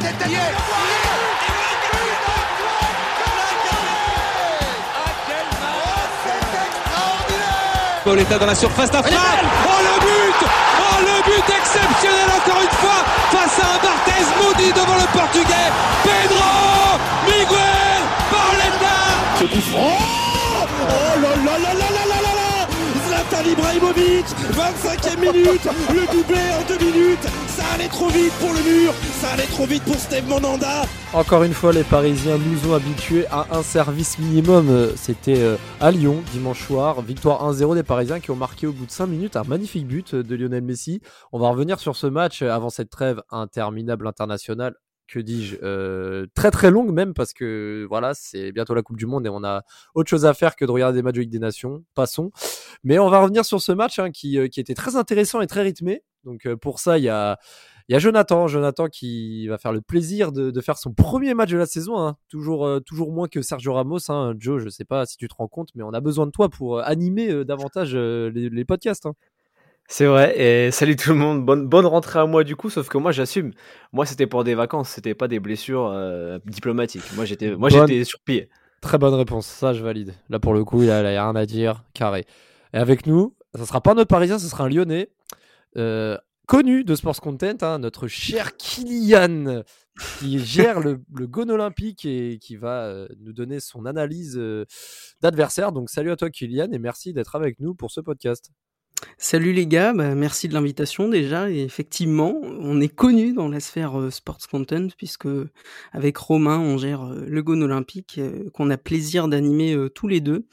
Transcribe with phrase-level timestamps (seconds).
[0.00, 0.54] tête d'Aniel
[8.04, 9.18] Pauletta dans la surface d'affaire.
[9.66, 10.48] Oh le but.
[10.80, 15.70] Oh le but exceptionnel encore une fois face à un Barthez maudit devant le portugais.
[16.02, 18.96] Pedro Miguel Pauletta
[19.38, 19.98] Ce franc.
[20.88, 21.49] Oh là là.
[23.32, 28.92] Ibrahimovic 25e minute Le doublé en deux minutes Ça allait trop vite pour le mur
[29.20, 30.82] Ça allait trop vite pour Steve Monanda
[31.12, 34.90] Encore une fois, les Parisiens nous ont habitués à un service minimum.
[34.96, 37.00] C'était euh, à Lyon, dimanche soir.
[37.02, 40.14] Victoire 1-0 des Parisiens qui ont marqué au bout de 5 minutes un magnifique but
[40.14, 41.00] de Lionel Messi.
[41.32, 44.74] On va revenir sur ce match avant cette trêve interminable internationale.
[45.12, 49.06] Que dis-je euh, Très très longue même parce que voilà, c'est bientôt la Coupe du
[49.06, 49.64] Monde et on a
[49.96, 51.82] autre chose à faire que de regarder des matchs de Ligue des Nations.
[51.96, 52.30] Passons.
[52.84, 55.48] Mais on va revenir sur ce match hein, qui, euh, qui était très intéressant et
[55.48, 56.04] très rythmé.
[56.22, 57.38] Donc euh, pour ça, il y a,
[57.88, 61.50] y a Jonathan, Jonathan qui va faire le plaisir de, de faire son premier match
[61.50, 61.98] de la saison.
[61.98, 62.16] hein.
[62.28, 64.10] Toujours, toujours moins que Sergio Ramos.
[64.10, 64.34] Hein.
[64.38, 66.48] Joe, je sais pas si tu te rends compte, mais on a besoin de toi
[66.48, 69.08] pour animer davantage les podcasts.
[69.92, 72.88] C'est vrai, et salut tout le monde, bonne, bonne rentrée à moi du coup, sauf
[72.88, 73.50] que moi j'assume.
[73.92, 77.02] Moi c'était pour des vacances, c'était pas des blessures euh, diplomatiques.
[77.16, 78.48] Moi j'étais moi Bonne- j'étais sur pied.
[78.82, 80.14] Très bonne réponse, ça je valide.
[80.28, 82.24] Là pour le coup, il a, il a rien à dire, carré.
[82.72, 85.10] Et avec nous, ça sera pas notre Parisien, ce sera un Lyonnais.
[85.76, 86.16] euh,
[86.46, 89.62] connu de Sports Content, hein, notre cher Kylian,
[90.20, 94.40] qui gère le, le Gone Olympique et qui va euh, nous donner son analyse
[95.20, 95.72] d'adversaire.
[95.72, 98.50] Donc salut à toi Kylian et merci d'être avec nous pour ce podcast.
[99.18, 101.50] Salut les gars, bah, merci de l'invitation déjà.
[101.50, 105.28] Et effectivement, on est connu dans la sphère euh, sports content puisque
[105.92, 110.20] avec Romain, on gère euh, le Gone Olympique euh, qu'on a plaisir d'animer tous les
[110.20, 110.46] deux.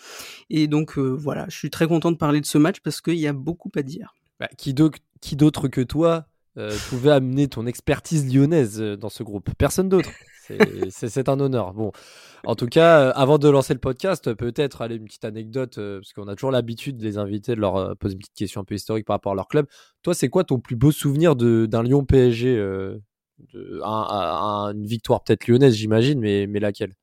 [0.50, 3.28] Et donc voilà, je suis très content de parler de ce match parce qu'il y
[3.28, 4.14] a beaucoup à dire.
[4.40, 6.28] Bah, qui d'au- qui d'autre que toi
[6.90, 9.50] pouvait amener ton expertise lyonnaise dans ce groupe?
[9.58, 10.10] Personne d'autre.
[10.90, 11.74] C'est- un honneur.
[11.74, 11.92] Bon,
[12.46, 16.00] en tout cas, euh, avant de lancer le podcast, peut-être aller une petite anecdote, euh,
[16.00, 18.62] parce qu'on a toujours l'habitude de les inviter, de leur euh, poser une petite question
[18.62, 19.66] un peu historique par rapport à leur club.
[20.04, 22.56] Toi, c'est quoi ton plus beau souvenir d'un Lyon PSG
[23.54, 26.94] Une victoire peut-être lyonnaise, j'imagine, mais, mais laquelle?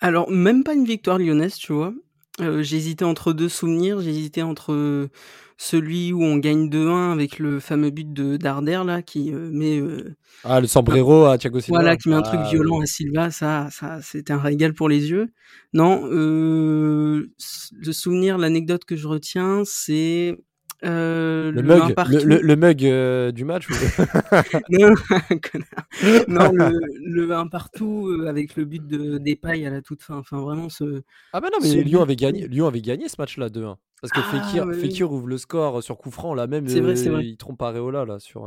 [0.00, 1.92] Alors, même pas une victoire lyonnaise, tu vois.
[2.40, 4.00] Euh, j'hésitais entre deux souvenirs.
[4.00, 5.08] J'hésitais entre euh,
[5.56, 9.78] celui où on gagne 2-1 avec le fameux but de Darder, là, qui euh, met
[9.78, 11.80] euh, Ah, le sombrero à Thiago Silva.
[11.80, 12.84] Voilà, qui met un truc Ah, violent oui.
[12.84, 15.28] à Silva, ça, ça, c'était un régal pour les yeux.
[15.74, 17.30] Non, euh,
[17.76, 20.38] le souvenir, l'anecdote que je retiens, c'est
[20.84, 22.12] euh, Le mug, partout.
[22.12, 23.66] le, le- le mug euh, du match
[26.28, 30.16] Non, le, le un partout euh, avec le but de Depay à la toute fin.
[30.16, 31.02] Enfin, vraiment, ce.
[31.32, 33.76] Ah bah non, mais Lyon avait gagné, Lyon avait gagné ce match-là 2-1.
[34.00, 34.80] Parce que Ah, Fekir, ouais, oui.
[34.80, 37.26] Fekir ouvre le score sur coup franc, là même C'est vrai, euh, vrai.
[37.26, 38.46] il trompe Areola là sur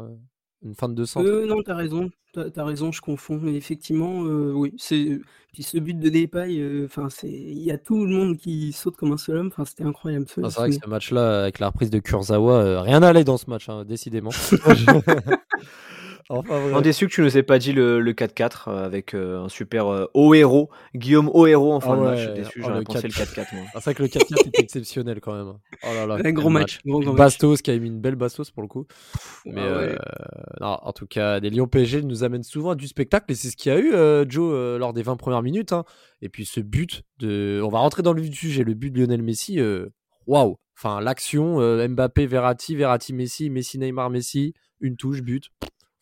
[0.63, 1.27] une fin de deux centres.
[1.29, 3.39] Euh, non, t'as raison, t'as t'as raison, je confonds.
[3.41, 5.19] Mais effectivement, euh, oui, c'est.
[5.53, 7.29] Puis ce but de Depay, euh, enfin, c'est.
[7.29, 9.47] Il y a tout le monde qui saute comme un seul homme.
[9.47, 10.25] Enfin, c'était incroyable.
[10.27, 13.23] ce Ah, c'est vrai que ce match-là, avec la reprise de Kurzawa, euh, rien n'allait
[13.23, 14.31] dans ce match, hein, décidément.
[16.29, 16.81] enfin, En bref.
[16.83, 19.87] déçu que tu nous aies pas dit le, le 4-4 euh, avec euh, un super
[19.87, 22.27] euh, héros, Guillaume héros en fin Ah de match.
[22.27, 23.19] ouais, Déçu, oh, j'aurais le pensé 4-4.
[23.19, 23.65] le 4-4 moi.
[23.73, 25.53] Ah, c'est vrai que le 4-4 était exceptionnel quand même.
[25.83, 27.17] Oh là là, Ouais, quel gros match, gros, gros match.
[27.17, 28.85] Bastos qui a mis une belle Bastos pour le coup.
[29.45, 29.89] Mais Ah ouais.
[29.93, 29.97] euh,
[30.61, 33.49] non, en tout cas, les Lyon PSG nous amènent souvent à du spectacle et c'est
[33.49, 35.73] ce qu'il y a eu, euh, Joe, euh, lors des 20 premières minutes.
[35.73, 35.83] hein.
[36.21, 37.61] Et puis ce but de.
[37.63, 39.59] On va rentrer dans le vif du sujet, le but de Lionel Messi.
[39.59, 39.87] euh,
[40.27, 40.55] Waouh!
[40.77, 45.49] Enfin, l'action, euh, Mbappé, Verratti, Verratti, Messi, Messi, Neymar, Messi, une touche, but.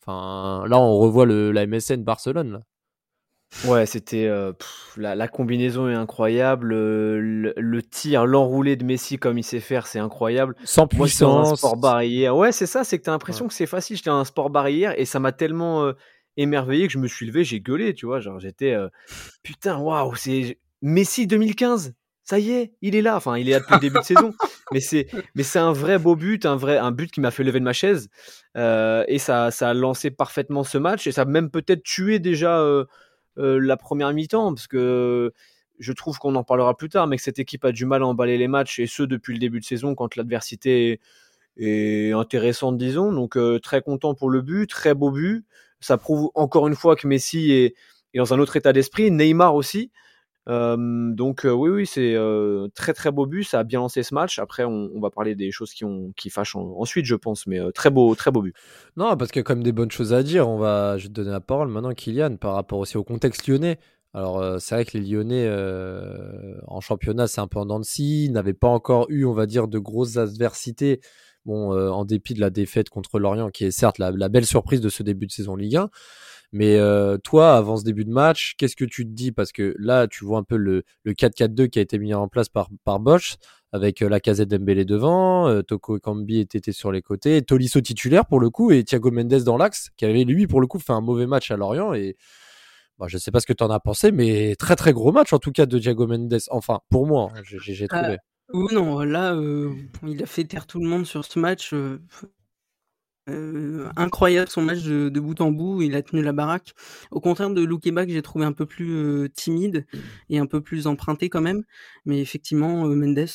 [0.04, 2.52] Enfin, là, on revoit le, la MSN Barcelone.
[2.52, 2.60] Là.
[3.70, 4.52] Ouais, c'était euh,
[4.96, 9.60] la, la combinaison est incroyable, euh, le, le tir, l'enroulé de Messi comme il sait
[9.60, 10.56] faire, c'est incroyable.
[10.64, 11.58] Sans Moi, dans un puissance.
[11.58, 12.34] sport barrière.
[12.36, 13.48] Ouais, c'est ça, c'est que t'as l'impression Ouais.
[13.50, 13.96] que c'est facile.
[13.96, 15.92] J'étais dans un sport barrière et ça m'a tellement euh,
[16.38, 18.20] émerveillé que je me suis levé, j'ai gueulé, tu vois.
[18.20, 18.88] Genre, j'étais euh,
[19.42, 21.92] putain, waouh, c'est Messi 2015.
[22.32, 23.14] Ça y est, il est là.
[23.14, 24.32] Enfin, il est là depuis le début de saison.
[24.72, 27.44] Mais c'est, mais c'est un vrai beau but, un vrai, un but qui m'a fait
[27.44, 28.08] lever de ma chaise.
[28.56, 32.20] Euh, et ça, ça a lancé parfaitement ce match et ça a même peut-être tué
[32.20, 32.86] déjà euh,
[33.36, 35.30] euh, la première mi-temps parce que
[35.78, 38.06] je trouve qu'on en parlera plus tard, mais que cette équipe a du mal à
[38.06, 41.00] emballer les matchs et ce depuis le début de saison quand l'adversité est,
[41.58, 43.12] est intéressante, disons.
[43.12, 45.44] Donc très content pour le but, très beau but.
[45.80, 47.74] Ça prouve encore une fois que Messi est,
[48.14, 49.10] est dans un autre état d'esprit.
[49.10, 49.90] Neymar aussi.
[50.46, 53.44] Donc oui, oui, c'est euh, très très beau but.
[53.44, 54.38] Ça a bien lancé ce match.
[54.38, 57.46] Après, on, va parler des choses qui ont qui fâchent en- ensuite, je pense.
[57.46, 58.54] Mais très beau, très beau but.
[58.96, 60.48] Non, parce qu'il y a quand même des bonnes choses à dire.
[60.48, 63.46] On va, je vais te donner la parole maintenant, Kylian, par rapport aussi au contexte
[63.46, 63.78] lyonnais.
[64.14, 65.48] Alors, c'est vrai que les Lyonnais,
[66.66, 67.80] en championnat, c'est un peu en dents
[68.30, 71.00] n'avaient pas encore eu, on va dire, de grosses adversités.
[71.44, 74.80] Bon, en dépit de la défaite contre Lorient, qui est certes la, la belle surprise
[74.80, 75.90] de ce début de saison Ligue 1.
[76.52, 79.32] Mais euh, toi, avant ce début de match, qu'est-ce que tu te dis?
[79.32, 82.28] Parce que là, tu vois un peu le, le 4-4-2 qui a été mis en
[82.28, 83.36] place par, par Bosch,
[83.72, 88.26] avec euh, la casette d'Embélé devant, euh, Toko Kambi était sur les côtés, Tolisso titulaire
[88.26, 90.92] pour le coup, et Thiago Mendes dans l'axe, qui avait lui pour le coup fait
[90.92, 91.94] un mauvais match à Lorient.
[91.94, 92.16] Et
[92.98, 95.32] bah, je sais pas ce que tu en as pensé, mais très très gros match
[95.32, 96.38] en tout cas de Thiago Mendes.
[96.50, 98.18] Enfin, pour moi, hein, j'ai trouvé.
[98.52, 99.34] oui, non, là,
[100.06, 101.72] il a fait taire tout le monde sur ce match.
[103.30, 106.74] Euh, incroyable son match de, bout en bout, il a tenu la baraque.
[107.10, 109.86] Au contraire de Loukeba que j'ai trouvé un peu plus euh, timide
[110.28, 111.62] et un peu plus emprunté quand même.
[112.04, 113.28] Mais effectivement, euh, Mendes,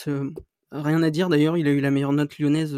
[0.71, 1.29] rien à dire.
[1.29, 2.77] D'ailleurs, il a eu la meilleure note lyonnaise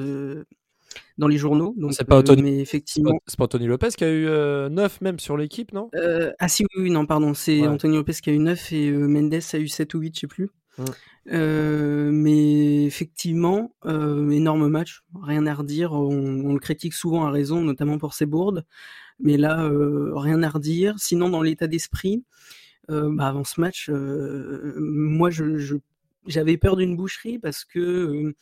[1.17, 1.75] dans les journaux.
[1.91, 2.43] C'est pas Anthony.
[2.43, 5.89] mais effectivement, c'est pas Anthony Lopez qui a eu 9 même sur l'équipe, non?
[6.37, 9.57] Ah si, oui, non, pardon, c'est Anthony Lopez qui a eu 9 et Mendes a
[9.57, 10.49] eu 7 ou 8, je sais plus.
[10.79, 10.85] Mmh.
[11.31, 15.93] Euh, mais effectivement, euh, énorme match, rien à redire.
[15.93, 18.65] On, le critique souvent à raison, notamment pour ses bourdes.
[19.19, 20.95] Mais là, euh, rien à redire.
[20.97, 22.23] Sinon, dans l'état d'esprit,
[22.87, 25.29] bah, avant ce match, moi,
[26.25, 28.33] j'avais peur d'une boucherie parce que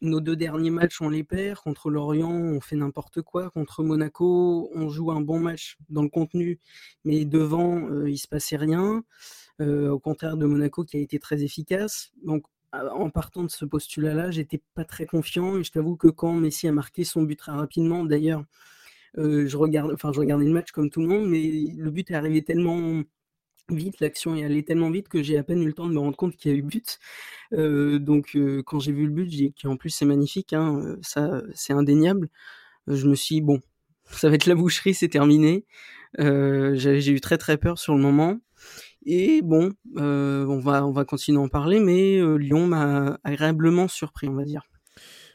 [0.00, 1.60] nos deux derniers matchs, on les perd.
[1.60, 3.50] Contre Lorient, on fait n'importe quoi.
[3.50, 6.58] Contre Monaco, on joue un bon match dans le contenu,
[7.04, 9.04] mais devant, il se passait rien.
[9.60, 12.12] Euh, au contraire de Monaco qui a été très efficace.
[12.24, 16.34] Donc en partant de ce postulat-là, j'étais pas très confiant et je t'avoue que quand
[16.34, 18.44] Messi a marqué son but très rapidement, d'ailleurs,
[19.18, 22.10] euh, je regarde, enfin je regardais le match comme tout le monde, mais le but
[22.10, 23.02] est arrivé tellement
[23.70, 25.98] vite, l'action est allée tellement vite que j'ai à peine eu le temps de me
[25.98, 26.98] rendre compte qu'il y a eu but.
[27.54, 31.72] Euh, donc quand j'ai vu le but, qui en plus c'est magnifique, hein, ça c'est
[31.72, 32.28] indéniable.
[32.86, 33.60] je me suis dit, bon,
[34.12, 35.64] ça va être la boucherie, c'est terminé.
[36.18, 38.38] j'ai eu très très peur sur le moment.
[39.10, 43.18] Et bon, euh, on, va, on va continuer à en parler, mais euh, Lyon m'a
[43.24, 44.60] agréablement surpris, on va dire.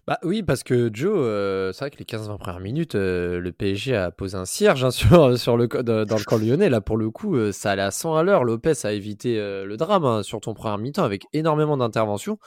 [0.05, 3.95] Bah oui, parce que Joe, euh, c'est vrai que les 15-20 premières minutes, le PSG
[3.95, 6.69] a posé un cierge hein, sur, sur le, dans le camp lyonnais.
[6.69, 8.43] Là, pour le coup, ça allait à 100 à l'heure.
[8.43, 12.37] Lopez a évité le drame hein, sur ton premier mi-temps avec énormément d'interventions.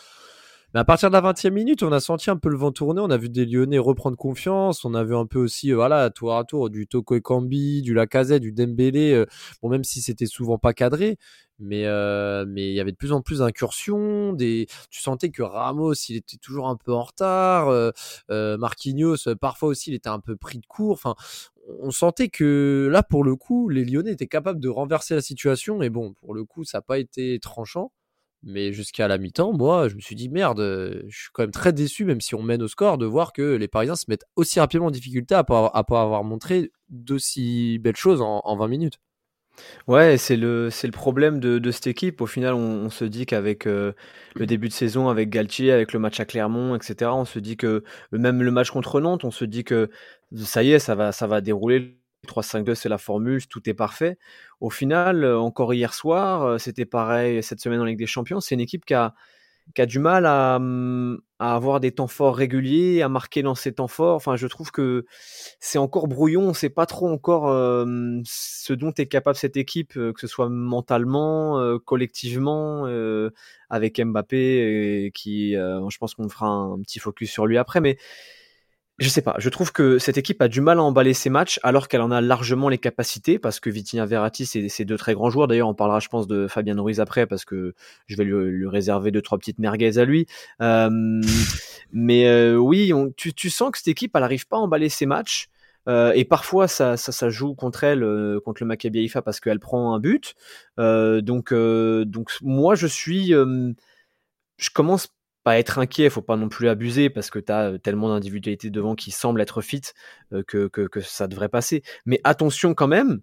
[0.75, 3.01] Mais à partir de la 20e minute, on a senti un peu le vent tourner.
[3.01, 4.85] On a vu des Lyonnais reprendre confiance.
[4.85, 7.95] On a vu un peu aussi, euh, voilà, tour à tour, du Toko Ekambi, du
[7.95, 9.13] Lacazette, du Dembélé.
[9.13, 9.27] Euh,
[9.63, 11.19] bon, même si c'était souvent pas cadré,
[11.59, 14.33] mais euh, mais il y avait de plus en plus d'incursions.
[14.33, 17.69] Des, tu sentais que Ramos, il était toujours un peu en retard.
[17.69, 20.93] Euh, Marquinhos, parfois aussi, il était un peu pris de court.
[20.93, 21.15] Enfin,
[21.81, 25.83] on sentait que là, pour le coup, les Lyonnais étaient capables de renverser la situation.
[25.83, 27.93] Et bon, pour le coup, ça n'a pas été tranchant.
[28.49, 31.51] Mais jusqu'à la mi-temps, moi, je me suis dit merde, euh, je suis quand même
[31.51, 34.25] très déçu, même si on mène au score, de voir que les Parisiens se mettent
[34.37, 38.69] aussi rapidement en difficulté à pas, à pas avoir montré d'aussi belles choses en, 20
[38.69, 39.01] minutes.
[39.89, 42.21] Ouais, c'est le, c'est le problème de, de cette équipe.
[42.21, 43.93] Au final, on, se dit qu'avec euh,
[44.37, 47.57] le début de saison, avec Galtier, avec le match à Clermont, etc., on se dit
[47.57, 47.83] que
[48.13, 49.91] même le match contre Nantes, on se dit que
[50.37, 54.19] ça y est, ça va, ça va dérouler 3-5-2, c'est la formule, tout est parfait.
[54.61, 58.41] Au final, euh, encore hier soir, euh, c'était pareil cette semaine en Ligue des Champions.
[58.41, 59.15] C'est une équipe qui a,
[59.87, 63.89] du mal à, hum, à, avoir des temps forts réguliers, à marquer dans ses temps
[63.89, 64.15] forts.
[64.17, 65.07] Enfin, je trouve que
[65.61, 66.43] c'est encore brouillon.
[66.43, 67.85] On ne sait pas trop encore euh,
[68.25, 72.87] ce dont est capable cette équipe, que ce soit mentalement, collectivement,
[73.71, 77.81] avec Mbappé, qui, je pense qu'on fera un petit focus sur lui après.
[77.81, 77.99] Mais
[78.99, 81.61] je sais pas, je trouve que cette équipe a du mal à emballer ses matchs
[81.63, 85.31] alors qu'elle en a largement les capacités parce que Vitinha Verratti c'est deux très grands
[85.31, 85.49] joueurs.
[85.49, 87.75] D'ailleurs, on parlera je pense de Fabien Ruiz après parce que
[88.07, 90.27] je vais lui, réserver deux trois petites merguez à lui.
[90.63, 90.89] Euh,
[91.93, 95.07] mais euh, oui, tu, tu, sens que cette équipe elle arrive pas à emballer ses
[95.07, 95.51] matchs.
[95.89, 99.41] Euh, et parfois, ça, ça, ça, joue contre elle, euh, contre le Maccabi Haifa, parce
[99.41, 100.35] qu'elle prend un but.
[100.79, 105.09] Euh, donc, donc, moi, je suis, je commence
[105.47, 108.69] pas être inquiet, faut pas non plus abuser parce que tu as euh, tellement d'individualités
[108.69, 109.81] devant qui semblent être fit
[110.33, 111.85] euh, que, ça devrait passer.
[112.05, 113.21] Mais attention quand même,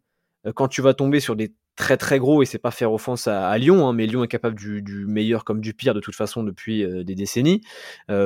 [0.47, 3.27] euh, quand tu vas tomber sur des très très gros, et c'est pas faire offense
[3.27, 6.43] à, Lyon, hein, mais Lyon est capable du, meilleur comme du pire de toute façon
[6.43, 7.61] depuis des décennies,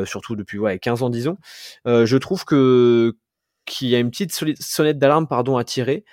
[0.05, 1.37] surtout depuis ouais, 15 ans disons.
[1.85, 3.15] je trouve que
[3.65, 6.03] qu'il y a une petite sonnette d'alarme pardon à tirer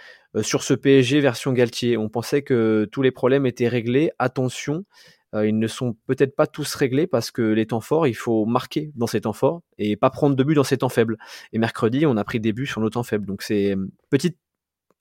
[0.42, 1.96] sur ce PSG version Galtier.
[1.96, 4.12] On pensait que tous les problèmes étaient réglés.
[4.20, 4.84] Attention,
[5.23, 8.46] euh, ils ne sont peut-être pas tous réglés parce que les temps forts, il faut
[8.46, 11.16] marquer dans ces temps forts et pas prendre de but dans ces temps faibles.
[11.52, 13.26] Et mercredi, on a pris des buts sur nos temps faibles.
[13.26, 14.38] Donc c'est une petite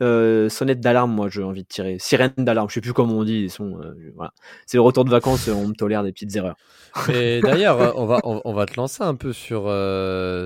[0.01, 1.97] euh, sonnette d'alarme, moi, j'ai envie de tirer.
[1.99, 3.49] Sirène d'alarme, je sais plus comment on dit.
[3.49, 4.33] Sont, euh, voilà.
[4.65, 6.55] C'est le retour de vacances, on me tolère des petites erreurs.
[7.13, 9.63] Et d'ailleurs, on va, on, va te lancer un peu sur,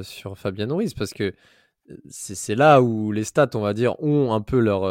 [0.04, 1.34] sur Fabien Ruiz parce que
[2.10, 4.82] c'est là où les stats, on va dire, ont un peu leur,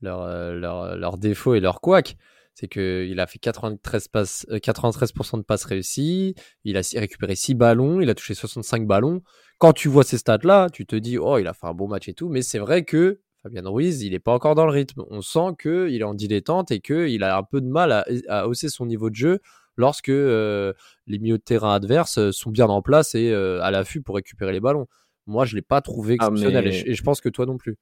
[0.00, 2.16] leur, leur, leur défaut et leur couac
[2.54, 8.00] c'est qu'il a fait 93, passes, 93% de passes réussies, il a récupéré 6 ballons,
[8.00, 9.22] il a touché 65 ballons.
[9.58, 12.08] Quand tu vois ces stats-là, tu te dis, oh, il a fait un bon match
[12.08, 15.02] et tout, mais c'est vrai que Fabien Ruiz, il n'est pas encore dans le rythme.
[15.10, 18.68] On sent qu'il est en dilettante et qu'il a un peu de mal à, hausser
[18.68, 19.40] son niveau de jeu
[19.76, 20.74] lorsque les
[21.06, 24.86] milieux de terrain adverses sont bien en place et à l'affût pour récupérer les ballons.
[25.26, 27.76] Moi, je ne l'ai pas trouvé ah, exceptionnel et, je, pense que toi non plus.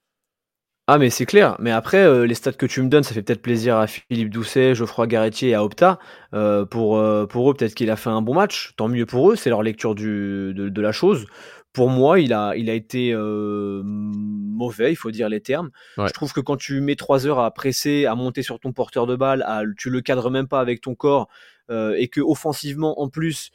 [0.93, 3.23] Ah mais c'est clair, mais après euh, les stats que tu me donnes, ça fait
[3.23, 6.01] peut-être plaisir à Philippe Doucet, Geoffroy Garretier et à Opta.
[6.35, 9.31] Euh, pour, euh, pour eux, peut-être qu'il a fait un bon match, tant mieux pour
[9.31, 11.27] eux, c'est leur lecture du, de, la chose.
[11.73, 15.71] Pour moi, il a, il a été mauvais, il faut dire les termes.
[15.97, 19.07] Je trouve que quand tu mets trois heures à presser, à monter sur ton porteur
[19.07, 21.29] de balle, à, tu le cadres même pas avec ton corps,
[21.71, 23.53] et que offensivement en plus,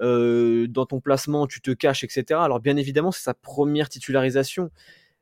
[0.00, 2.40] dans ton placement, tu te caches, etc.
[2.42, 4.70] Alors bien évidemment, c'est sa première titularisation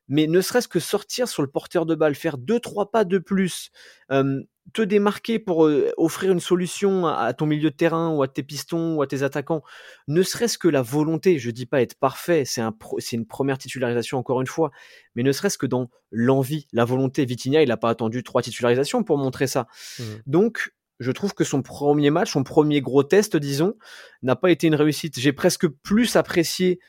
[0.09, 3.19] mais ne serait-ce que sortir sur le porteur de balle, faire deux trois pas de
[3.19, 3.71] plus,
[4.73, 8.97] te démarquer pour offrir une solution à, ton milieu de terrain ou à tes pistons
[8.97, 9.63] ou à tes attaquants,
[10.09, 13.59] ne serait-ce que la volonté, je dis pas être parfait, c'est un c'est une première
[13.59, 14.71] titularisation encore une fois,
[15.15, 17.25] mais ne serait-ce que dans l'envie, la volonté.
[17.25, 19.67] Vitinha, il n'a pas attendu trois titularisations pour montrer ça.
[19.99, 20.03] Mmh.
[20.27, 23.75] Donc je trouve que son premier match, son premier gros test, disons,
[24.23, 25.19] n'a pas été une réussite.
[25.19, 26.81] J'ai presque plus apprécié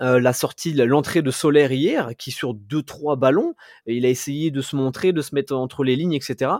[0.00, 3.54] euh, la sortie, l'entrée de Solaire hier, qui sur deux trois ballons,
[3.86, 6.52] il a essayé de se montrer, de se mettre entre les lignes, etc.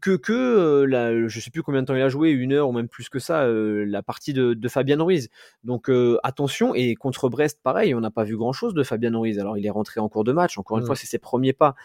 [0.00, 2.68] Que que euh, la, je sais plus combien de temps il a joué, une heure
[2.68, 5.28] ou même plus que ça, euh, la partie de, de Fabien Ruiz.
[5.62, 5.88] Donc
[6.24, 9.38] attention et contre Brest, pareil, on n'a pas vu grand chose de Fabien Ruiz.
[9.38, 10.58] Alors il est rentré en cours de match.
[10.58, 10.86] Encore une mmh.
[10.86, 11.76] fois, c'est ses premiers pas,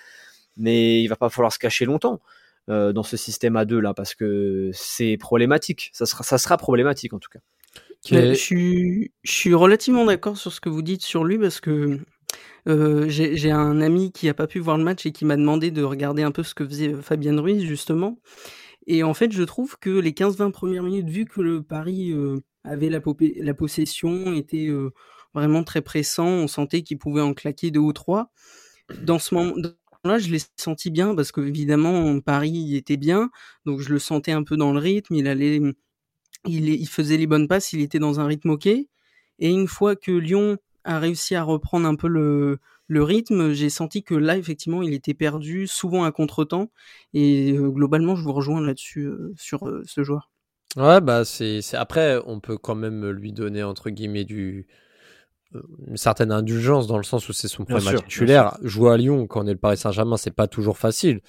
[0.57, 2.19] mais il va pas falloir se cacher longtemps.
[2.67, 7.13] dans ce système à deux là parce que c'est problématique ça sera ça sera problématique
[7.13, 7.39] en tout cas
[8.05, 11.99] je, suis, je suis relativement d'accord sur ce que vous dites sur lui parce que
[12.67, 15.71] euh, j'ai un ami qui a pas pu voir le match et qui m'a demandé
[15.71, 18.19] de regarder un peu ce que faisait euh, Fabien Ruiz justement.
[18.87, 22.39] Et en fait, je trouve que les 15-20 premières minutes, vu que le Paris euh,
[22.63, 22.99] avait la,
[23.37, 24.69] la, possession, était
[25.33, 28.31] vraiment très pressant, on sentait qu'il pouvait en claquer deux ou trois.
[29.03, 33.29] Dans ce moment-là, je l'ai senti bien parce que évidemment Paris était bien,
[33.65, 35.15] donc je le sentais un peu dans le rythme.
[35.15, 35.59] Il allait
[36.47, 38.67] il, faisait les bonnes passes, il était dans un rythme ok.
[38.67, 38.87] Et
[39.39, 44.15] une fois que Lyon a réussi à reprendre un peu le, rythme, j'ai senti que
[44.15, 46.71] là, effectivement, il était perdu, souvent à contre-temps.
[47.13, 50.31] Et euh, globalement, je vous rejoins là-dessus, euh, sur euh, ce joueur.
[50.75, 54.67] Ouais, bah, c'est, Après, on peut quand même lui donner, entre guillemets, du
[55.87, 58.57] une certaine indulgence dans le sens où c'est son premier match titulaire.
[58.61, 61.21] Jouer à Lyon quand on est le Paris Saint-Germain, c'est pas toujours facile.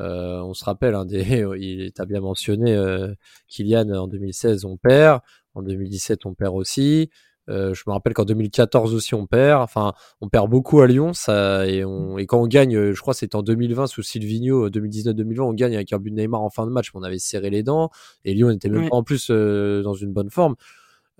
[0.00, 1.22] Euh, on se rappelle, hein, des,
[1.58, 3.14] il t'a bien mentionné, euh,
[3.48, 5.20] Kylian en 2016 on perd,
[5.54, 7.10] en 2017 on perd aussi.
[7.48, 9.62] Euh, je me rappelle qu'en 2014 aussi on perd.
[9.62, 11.12] Enfin, on perd beaucoup à Lyon.
[11.12, 15.40] Ça, et, on, et quand on gagne, je crois c'était en 2020 sous Silvino, 2019-2020,
[15.40, 16.90] on gagne avec un but de Neymar en fin de match.
[16.94, 17.90] On avait serré les dents
[18.24, 20.56] et Lyon n'était même pas en plus dans une bonne forme.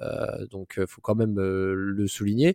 [0.00, 2.54] Euh, donc, faut quand même le souligner.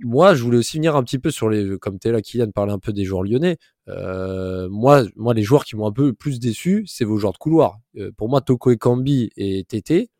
[0.00, 2.50] Moi, je voulais aussi venir un petit peu sur les, comme tu es là, Kylian,
[2.50, 3.58] parler un peu des joueurs lyonnais.
[3.88, 7.38] Euh, moi, moi, les joueurs qui m'ont un peu plus déçu, c'est vos joueurs de
[7.38, 7.78] couloir.
[7.96, 10.10] Euh, pour moi, Toko et Kambi et Tété,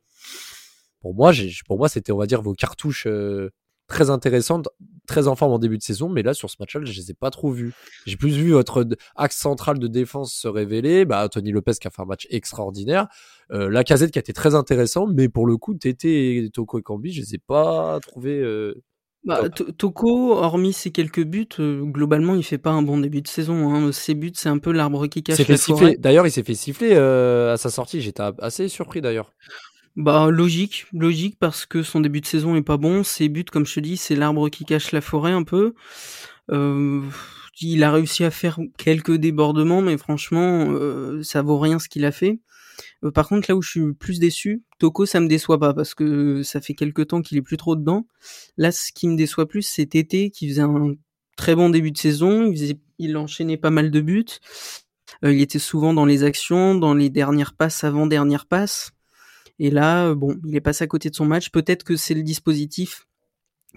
[1.00, 1.32] pour moi,
[1.66, 3.50] pour moi, c'était, on va dire, vos cartouches euh,
[3.88, 4.69] très intéressantes,
[5.07, 6.09] très en forme en début de saison.
[6.09, 7.73] Mais là, sur ce match-là, je les ai pas trop vus.
[8.07, 11.05] J'ai plus vu votre axe central de défense se révéler.
[11.05, 13.09] Bah, Tony Lopez qui a fait un match extraordinaire.
[13.50, 16.83] la casette qui a été très intéressant, mais pour le coup, Tété et Toko et
[16.83, 18.43] Kambi, je les ai pas trouvés
[19.26, 23.26] bah, Toko, hormis ses quelques buts, euh, globalement, il fait pas un bon début de
[23.28, 23.75] saison.
[23.75, 23.90] Hein.
[23.90, 25.97] Ses buts, c'est un peu l'arbre qui cache la forêt.
[25.99, 28.00] D'ailleurs, il s'est fait siffler euh, à sa sortie.
[28.00, 29.33] J'étais assez surpris d'ailleurs.
[29.96, 33.02] Bah logique, logique parce que son début de saison est pas bon.
[33.02, 35.74] Ses buts, comme je te dis, c'est l'arbre qui cache la forêt un peu.
[36.50, 37.02] Euh,
[37.60, 40.70] il a réussi à faire quelques débordements, mais franchement,
[41.22, 42.38] ça vaut rien ce qu'il a fait.
[43.04, 45.94] Euh, par contre, là où je suis plus déçu, Toko, ça me déçoit pas parce
[45.94, 48.06] que ça fait quelques temps qu'il est plus trop dedans.
[48.56, 50.94] Là, ce qui me déçoit plus, c'est Tété qui faisait un
[51.36, 52.50] très bon début de saison.
[52.52, 54.26] Il, il enchaînait pas mal de buts.
[55.24, 58.92] Euh, il était souvent dans les actions, dans les dernières passes, avant dernières passes.
[59.58, 61.50] Et là, bon, il est passé à côté de son match.
[61.50, 63.06] Peut-être que c'est le dispositif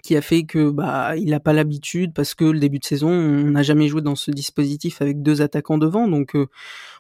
[0.04, 3.10] qui a fait que bah il n'a pas l'habitude parce que le début de saison
[3.10, 6.48] on n'a jamais joué dans ce dispositif avec deux attaquants devant donc euh,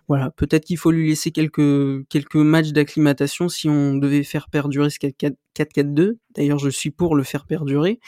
[0.10, 4.90] voilà peut-être qu'il faut lui laisser quelques quelques matchs d'acclimatation si on devait faire perdurer
[4.90, 8.00] ce 4-4-2 d'ailleurs je suis pour le faire perdurer.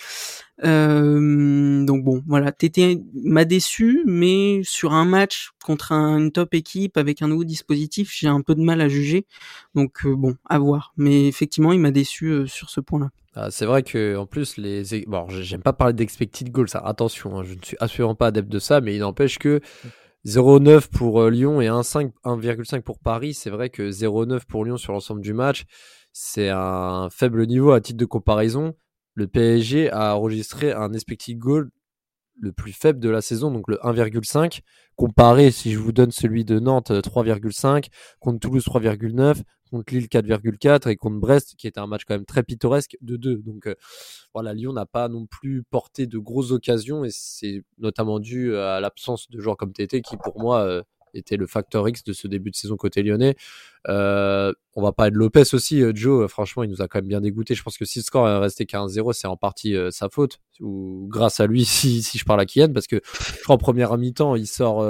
[0.63, 2.51] Euh, donc bon voilà.
[2.51, 8.11] Tété m'a déçu mais sur un match contre une top équipe avec un nouveau dispositif
[8.11, 9.27] j'ai un peu de mal à juger.
[9.75, 10.93] Donc euh, bon à voir.
[10.97, 14.57] Mais effectivement il m'a déçu sur ce point là ah, c'est vrai que en plus
[14.57, 18.27] les bon j'aime pas parler d'expected goals ça attention hein, je ne suis absolument pas
[18.27, 19.61] adepte de ça mais il n'empêche que
[20.25, 23.33] 0,9 pour euh, Lyon et 1,5 pour Paris.
[23.33, 25.65] C'est vrai que 0,9 pour Lyon sur l'ensemble du match
[26.13, 28.75] c'est un faible niveau à titre de comparaison.
[29.13, 31.69] Le PSG a enregistré un expected goal
[32.39, 34.61] le plus faible de la saison, donc le 1,5.
[34.95, 37.87] Comparé, si je vous donne celui de Nantes, 3,5,
[38.19, 42.25] contre Toulouse 3,9, contre Lille 4,4 et contre Brest, qui était un match quand même
[42.25, 43.37] très pittoresque, de 2.
[43.37, 43.67] Donc
[44.33, 48.79] voilà, Lyon n'a pas non plus porté de grosses occasions et c'est notamment dû à
[48.79, 52.51] l'absence de joueurs comme TT qui, pour moi, était le facteur X de ce début
[52.51, 53.35] de saison côté lyonnais.
[53.87, 55.81] Euh, on va parler de Lopez aussi.
[55.81, 57.55] Euh, Joe, euh, franchement, il nous a quand même bien dégoûté.
[57.55, 61.07] Je pense que si le score est resté 15-0, c'est en partie sa faute ou
[61.09, 63.97] grâce à lui si, si je parle à Kian parce que je crois en première
[63.97, 64.83] mi-temps, il sort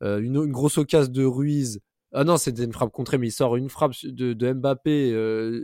[0.00, 1.80] une, une, grosse occasion de Ruiz.
[2.18, 5.14] Ah non, c'était une frappe contrée, mais il sort une frappe de, de Mbappé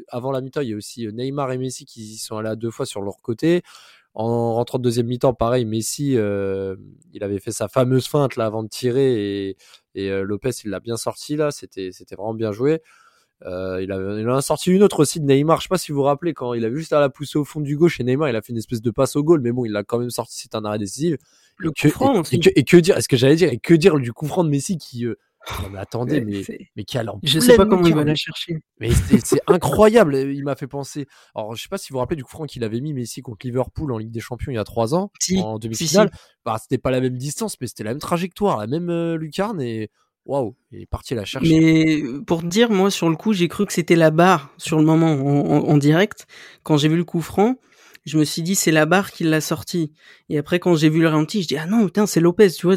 [0.09, 0.61] avant la mi-temps.
[0.61, 3.23] Il y a aussi Neymar et Messi qui sont allés à deux fois sur leur
[3.23, 3.63] côté.
[4.15, 6.77] En rentrant de deuxième mi-temps, pareil, Messi, euh,
[7.15, 9.57] il avait fait sa fameuse feinte là avant de tirer et,
[9.95, 11.51] et euh, Lopez, il l'a bien sorti là.
[11.51, 12.83] C'était, c'était vraiment bien joué.
[13.47, 15.61] Euh, il, a, il en a sorti une autre aussi de Neymar.
[15.61, 17.45] Je sais pas si vous vous rappelez quand il a juste à la pousser au
[17.45, 19.51] fond du gauche et Neymar, il a fait une espèce de passe au goal, mais
[19.51, 20.39] bon, il l'a quand même sorti.
[20.39, 21.17] C'est un arrêt décisif.
[21.57, 23.99] Le coup franc et, que, et, que, dire Est-ce que j'allais dire Et que dire
[23.99, 25.07] du coup franc de Messi qui
[25.63, 26.43] non mais attendez, mais,
[26.77, 28.59] mais quel Je sais pas comment il va la chercher.
[28.79, 28.91] Mais
[29.25, 31.07] c'est incroyable, il m'a fait penser.
[31.35, 33.23] Alors je sais pas si vous vous rappelez du coup Franck il avait mis Messi
[33.23, 36.11] contre Liverpool en Ligue des Champions il y a trois ans, en demi-finale.
[36.45, 39.61] Bah, c'était pas la même distance, mais c'était la même trajectoire, la même euh, lucarne
[39.61, 39.91] et
[40.25, 41.59] waouh, il est parti la chercher.
[41.61, 44.79] Mais pour te dire, moi sur le coup j'ai cru que c'était la barre sur
[44.79, 46.27] le moment en, en direct.
[46.63, 47.57] Quand j'ai vu le coup franc,
[48.05, 49.93] je me suis dit c'est la barre qui l'a sorti.
[50.29, 52.67] Et après quand j'ai vu le ralenti, je dis ah non putain c'est Lopez, tu
[52.67, 52.77] vois,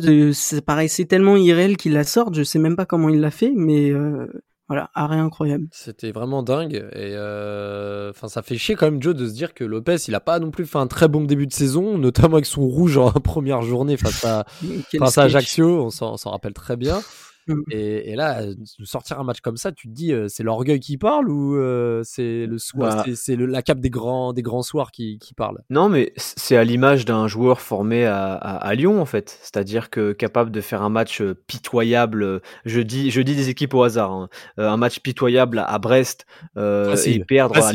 [0.65, 3.51] pareil, c'est tellement irréel qu'il la sorte, je sais même pas comment il l'a fait,
[3.55, 4.27] mais euh,
[4.67, 5.67] voilà, arrêt incroyable.
[5.71, 9.53] C'était vraiment dingue et euh, enfin ça fait chier quand même Joe de se dire
[9.53, 12.35] que Lopez il a pas non plus fait un très bon début de saison, notamment
[12.35, 14.45] avec son rouge en première journée face à
[14.99, 17.01] face à Ajaccio, on s'en rappelle très bien.
[17.47, 17.61] Mmh.
[17.71, 21.29] Et, là, de sortir un match comme ça, tu te dis, c'est l'orgueil qui parle
[21.29, 21.55] ou
[22.03, 25.59] c'est le soir, bah c'est la cape des grands, des grands soirs qui, qui parle?
[25.69, 30.11] Non, mais c'est à l'image d'un joueur formé à, à, Lyon en fait, c'est-à-dire que
[30.11, 32.41] capable de faire un match pitoyable.
[32.65, 36.25] Je dis, je dis des équipes au hasard, hein, un match pitoyable à Brest
[36.57, 37.69] et perdre à,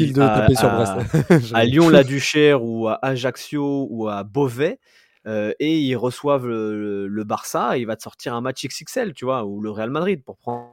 [1.54, 4.78] à, Lyon, la Duchère ou à Ajaccio ou à Beauvais.
[5.26, 9.24] Euh, et ils reçoivent le, Barça, et il va te sortir un match XXL, tu
[9.26, 10.72] vois, ou le Real Madrid pour prendre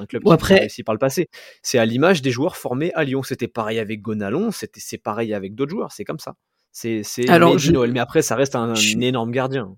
[0.00, 0.56] un, club qui après...
[0.56, 1.28] a réussi par le passé.
[1.62, 3.22] C'est à l'image des joueurs formés à Lyon.
[3.22, 6.34] C'était pareil avec Gonalon, c'était c'est pareil avec d'autres joueurs, c'est comme ça.
[6.72, 9.76] C'est c'est Noël, mais après ça reste un, énorme gardien.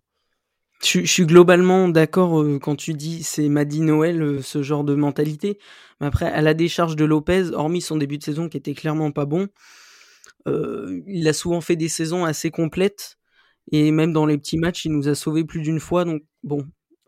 [0.82, 4.84] Je, je, suis globalement d'accord euh, quand tu dis c'est Madi Noël, euh, ce genre
[4.84, 5.58] de mentalité.
[6.00, 9.10] Mais après, à la décharge de Lopez, hormis son début de saison qui était clairement
[9.10, 9.48] pas bon,
[10.46, 13.15] il a souvent fait des saisons assez complètes
[13.72, 16.04] et même dans les petits matchs, il nous a sauvés plus d'une fois.
[16.04, 16.64] Donc bon,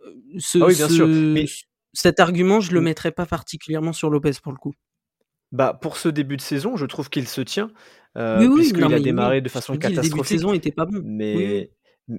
[0.07, 1.07] euh, ce, ah oui, bien sûr.
[1.07, 1.47] Mais...
[1.93, 2.85] cet argument, je le mmh.
[2.85, 4.75] mettrais pas particulièrement sur Lopez pour le coup.
[5.51, 7.71] Bah pour ce début de saison, je trouve qu'il se tient
[8.17, 10.05] euh, oui, puisqu'il a démarré de façon catastrophique.
[10.05, 11.01] le début de saison était pas bon.
[11.05, 11.71] Mais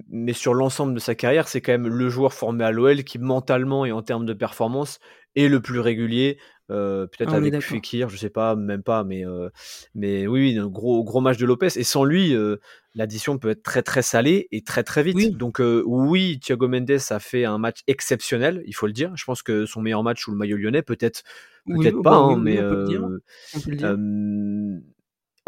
[0.08, 3.18] mais sur l'ensemble de sa carrière, c'est quand même le joueur formé à l'OL qui
[3.18, 5.00] mentalement et en termes de performance
[5.36, 6.38] est le plus régulier.
[6.70, 9.48] Euh, peut-être ah, avec Fekir, je sais pas, même pas, mais euh,
[9.96, 11.70] mais oui, un gros gros match de Lopez.
[11.76, 12.58] Et sans lui, euh,
[12.94, 15.36] l'addition peut être très très salée et très très vite.
[15.36, 19.10] Donc oui, Thiago Mendes a fait un match exceptionnel, il faut le dire.
[19.16, 21.24] Je pense que son meilleur match sous le maillot lyonnais, peut-être
[21.66, 22.60] peut-être pas, hein, mais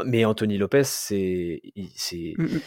[0.04, 1.62] mais Anthony Lopez, c'est
[1.94, 2.60] c'est mmh, mmh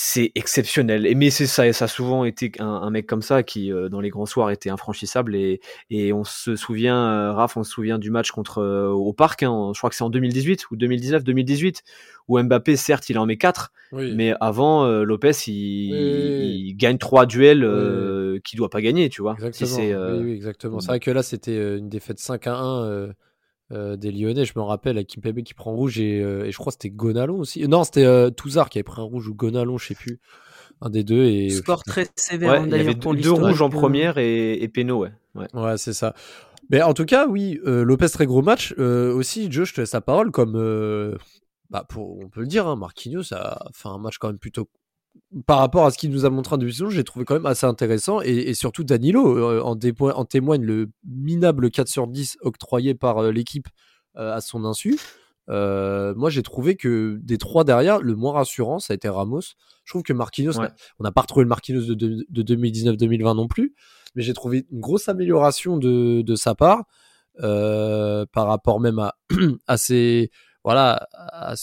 [0.00, 1.06] c'est exceptionnel.
[1.06, 4.00] Et mais c'est ça, ça a souvent été un, mec comme ça qui, euh, dans
[4.00, 5.34] les grands soirs, était infranchissable.
[5.34, 9.12] Et, et on se souvient, euh, Raph, on se souvient du match contre euh, au
[9.12, 9.42] Parc.
[9.42, 11.82] Hein, je crois que c'est en 2018 ou 2019, 2018,
[12.28, 18.42] où Mbappé, certes, il en met 4 mais avant Lopez, il, gagne trois duels qu'il
[18.42, 19.32] qui doit pas gagner, tu vois.
[19.42, 20.18] Exactement.
[20.20, 20.80] oui, exactement.
[20.80, 23.08] C'est vrai que là, c'était une défaite 5 à 1
[23.72, 24.44] euh, des Lyonnais.
[24.44, 26.90] Je me rappelle avec Kimpembe qui prend rouge et, euh, et je crois que c'était
[26.90, 27.66] Gonalon aussi.
[27.68, 30.20] Non, c'était euh, Touzard qui avait pris un rouge ou Gonalon, je sais plus.
[30.80, 31.24] Un des deux.
[31.24, 31.50] Et...
[31.50, 32.66] Score très sévère d'ailleurs.
[32.66, 35.12] Il y avait deux, deux rouges en première et, et Péno, ouais.
[35.34, 36.14] Ouais, ouais c'est ça.
[36.70, 38.72] Mais en tout cas, oui, Lopez, très gros match.
[38.78, 40.30] aussi, Joe, je te laisse la parole.
[40.30, 41.18] Comme,
[41.70, 44.68] bah, pour, on peut le dire, hein, Marquinhos a fait un match quand même plutôt
[45.46, 47.66] par rapport à ce qu'il nous a montré en début j'ai trouvé quand même assez
[47.66, 48.20] intéressant.
[48.22, 53.30] Et, surtout Danilo euh, en, en, témoigne le minable 4 sur 10 octroyé par euh,
[53.30, 53.68] l'équipe
[54.16, 54.98] euh, à son insu.
[55.48, 59.42] moi, j'ai trouvé que des trois derrière, le moins rassurant, ça a été Ramos.
[59.84, 60.58] Je trouve que Marquinhos,
[60.98, 63.74] on n'a pas retrouvé le Marquinhos de, de, 2019-2020 non plus,
[64.14, 66.84] mais j'ai trouvé une grosse amélioration de, de sa part
[67.38, 69.14] par rapport même à,
[69.66, 70.30] à ses
[70.64, 71.56] voilà à, à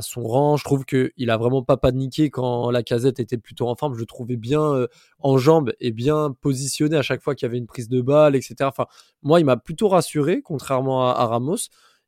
[0.00, 0.56] son rang.
[0.56, 3.94] Je trouve qu'il a vraiment pas paniqué quand la casette était plutôt en forme.
[3.94, 4.86] Je le trouvais bien euh,
[5.18, 8.36] en jambes et bien positionné à chaque fois qu'il y avait une prise de balle,
[8.36, 8.56] etc.
[8.62, 8.86] Enfin,
[9.22, 11.56] moi, il m'a plutôt rassuré, contrairement à, Ramos.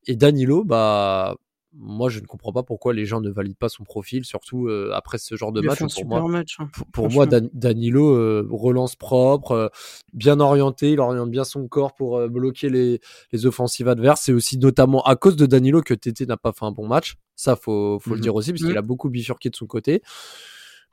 [0.07, 1.37] Et Danilo, bah,
[1.73, 4.90] moi, je ne comprends pas pourquoi les gens ne valident pas son profil, surtout euh,
[4.93, 5.79] après ce genre de Il match.
[5.79, 6.57] fait un Pour super moi, match.
[6.59, 6.69] hein.
[6.73, 7.27] pour, pour moi.
[7.27, 9.69] Dan- Danilo euh, relance propre, euh,
[10.12, 13.01] bien orienté, il oriente bien son corps pour euh, bloquer les,
[13.33, 14.23] les offensives adverses.
[14.25, 17.16] C'est aussi notamment à cause de Danilo que Tété n'a pas fait un bon match.
[17.40, 18.20] Ça, faut, faut le Mhm.
[18.22, 20.03] dire aussi, parce qu'il a beaucoup bifurqué de son côté.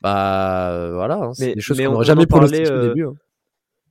[0.01, 3.05] Bah euh, voilà, hein, c'est des choses qu'on on- n'aurait jamais pronostiquées au euh, début.
[3.05, 3.15] hein.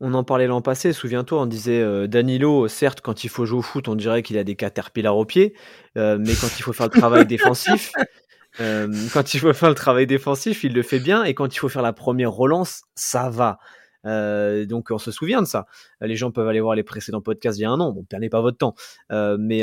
[0.00, 3.58] On en parlait l'an passé, souviens-toi, on disait euh, Danilo, certes, quand il faut jouer
[3.58, 5.52] au foot, on dirait qu'il a des caterpillars aux pieds,
[5.98, 7.92] euh, mais quand il faut faire le travail défensif,
[8.60, 11.58] euh, quand il faut faire le travail défensif, il le fait bien, et quand il
[11.58, 13.58] faut faire la première relance, ça va.
[14.04, 15.66] Donc on se souvient de ça.
[16.00, 17.90] Les gens peuvent aller voir les précédents podcasts il y a un an.
[17.92, 18.74] Bon, perdez pas votre temps.
[19.10, 19.62] Mais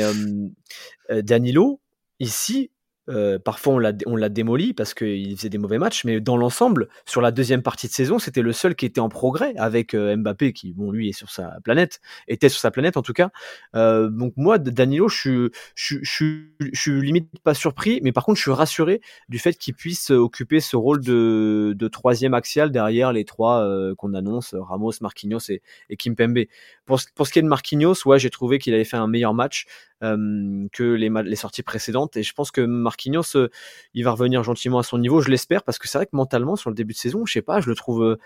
[1.10, 1.80] Danilo,
[2.20, 2.70] ici,
[3.08, 6.36] euh, parfois on l'a on l'a démoli parce qu'il faisait des mauvais matchs, mais dans
[6.36, 9.94] l'ensemble, sur la deuxième partie de saison, c'était le seul qui était en progrès avec
[9.94, 13.12] euh, Mbappé qui, bon, lui est sur sa planète, était sur sa planète en tout
[13.12, 13.30] cas.
[13.74, 16.24] Euh, donc moi, Danilo, je suis, je, je,
[16.72, 20.10] je suis limite pas surpris, mais par contre, je suis rassuré du fait qu'il puisse
[20.10, 25.50] occuper ce rôle de, de troisième axial derrière les trois euh, qu'on annonce, Ramos, Marquinhos
[25.50, 26.44] et, et Kimpembe.
[26.86, 29.34] Pour, pour ce qui est de Marquinhos, ouais, j'ai trouvé qu'il avait fait un meilleur
[29.34, 29.66] match
[30.04, 32.16] euh, que les, sorties précédentes.
[32.16, 33.50] Et je pense que Marquinhos, euh,
[33.94, 36.56] il va revenir gentiment à son niveau, je l'espère, parce que c'est vrai que mentalement,
[36.56, 38.16] sur le début de saison, je sais pas, je le trouve euh,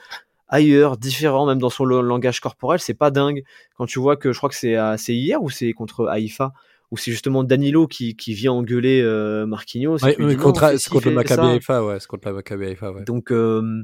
[0.48, 3.44] ailleurs, différent, même dans son langage corporel, c'est pas dingue.
[3.76, 6.52] Quand tu vois que je crois que c'est hier ou c'est contre Haïfa,
[6.90, 9.98] ou c'est justement Danilo qui, qui vient engueuler euh, Marquinhos.
[10.02, 11.46] Ouais, non, contre, ci, contre le Maccabi.
[11.46, 13.04] Haïfa, ouais, c'est contre la Maccabi Haïfa, ouais.
[13.04, 13.82] Donc, euh,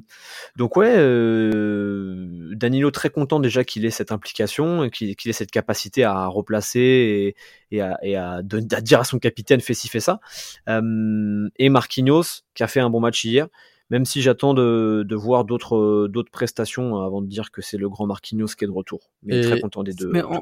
[0.56, 5.50] donc ouais, euh, Danilo très content déjà qu'il ait cette implication, qu'il qu'il ait cette
[5.50, 7.36] capacité à replacer et,
[7.76, 10.20] et à, et à don- à dire à son capitaine fais ci, fais ça.
[10.68, 13.48] Euh, et Marquinhos qui a fait un bon match hier,
[13.90, 17.88] même si j'attends de, de voir d'autres d'autres prestations avant de dire que c'est le
[17.88, 19.10] grand Marquinhos qui est de retour.
[19.22, 20.08] Mais Et- très content des deux.
[20.10, 20.40] Mais en-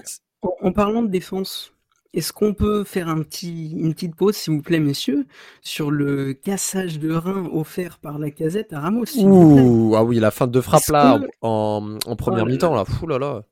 [0.61, 1.72] en parlant de défense,
[2.14, 5.27] est-ce qu'on peut faire un petit, une petite pause, s'il vous plaît, messieurs,
[5.62, 9.62] sur le cassage de rein offert par la casette à Ramos, s'il vous plaît?
[9.62, 12.85] Ouh, ah oui, la fin de frappe là, que- en, en première Oh mi-temps, là,
[12.85, 13.42] fou là là.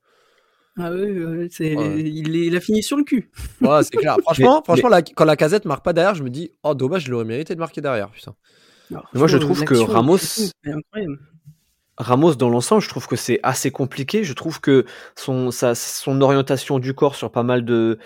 [0.79, 1.99] Ah ouais, ouais, c'est, Ouais.
[2.01, 3.29] il, est- il a fini sur le cul.
[3.61, 4.15] Ouais, c'est clair.
[4.23, 7.05] Franchement, Mais- franchement la- quand la casette marque pas derrière, je me dis, oh dommage,
[7.05, 8.35] je l'aurais mérité de marquer derrière, putain.
[8.89, 11.19] Alors, Moi, je trouve que Ramos- c'est incroyable.
[12.01, 14.23] Ramos, dans l'ensemble, je trouve que c'est assez compliqué.
[14.23, 14.85] Je trouve que
[15.15, 15.51] son,
[16.21, 17.97] orientation du corps sur pas mal de,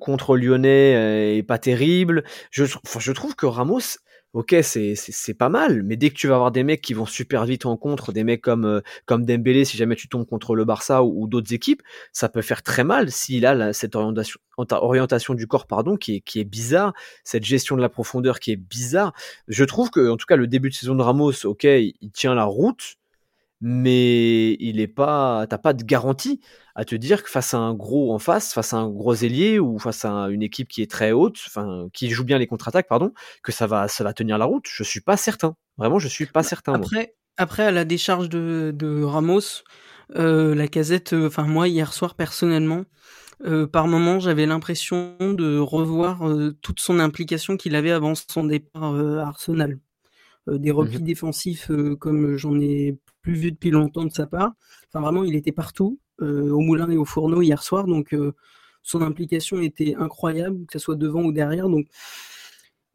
[0.00, 2.24] contre lyonnais euh, est pas terrible.
[2.50, 2.64] Je,
[3.12, 3.98] trouve que Ramos,
[4.32, 7.44] ok, c'est, pas mal, mais dès que tu vas avoir des mecs qui vont super
[7.44, 10.64] vite en contre, des mecs comme, euh, comme Dembélé, si jamais tu tombes contre le
[10.64, 15.46] Barça ou, d'autres équipes, ça peut faire très mal s'il a cette orientation, orientation du
[15.46, 19.12] corps, pardon, qui est, qui est bizarre, cette gestion de la profondeur qui est bizarre.
[19.48, 22.34] Je trouve que, en tout cas, le début de saison de Ramos, ok, il tient
[22.34, 22.96] la route,
[23.66, 26.40] mais il est pas, t'as pas de garantie
[26.74, 29.58] à te dire que face à un gros en face, face à un gros ailier
[29.58, 32.46] ou face à un- une équipe qui est très haute, enfin qui joue bien les
[32.46, 34.66] contre-attaques, pardon, que ça va, ça va tenir la route.
[34.68, 35.56] Je suis pas certain.
[35.78, 36.72] Vraiment, je suis pas certain.
[36.72, 36.80] moi.
[36.80, 39.40] Après, après, à la décharge de, de Ramos,
[40.16, 42.84] euh, la casette, euh, enfin moi hier soir personnellement,
[43.46, 46.22] euh, par moment j'avais l'impression de revoir
[46.62, 49.78] toute son implication qu'il avait avant son départ à Arsenal.
[50.46, 54.52] Des replis défensifs comme j'en ai plus vu depuis longtemps de sa part.
[54.88, 58.34] Enfin vraiment, il était partout, euh, au moulin et au fourneau hier soir, donc euh,
[58.82, 61.68] son implication était incroyable, que ce soit devant ou derrière.
[61.68, 61.86] Donc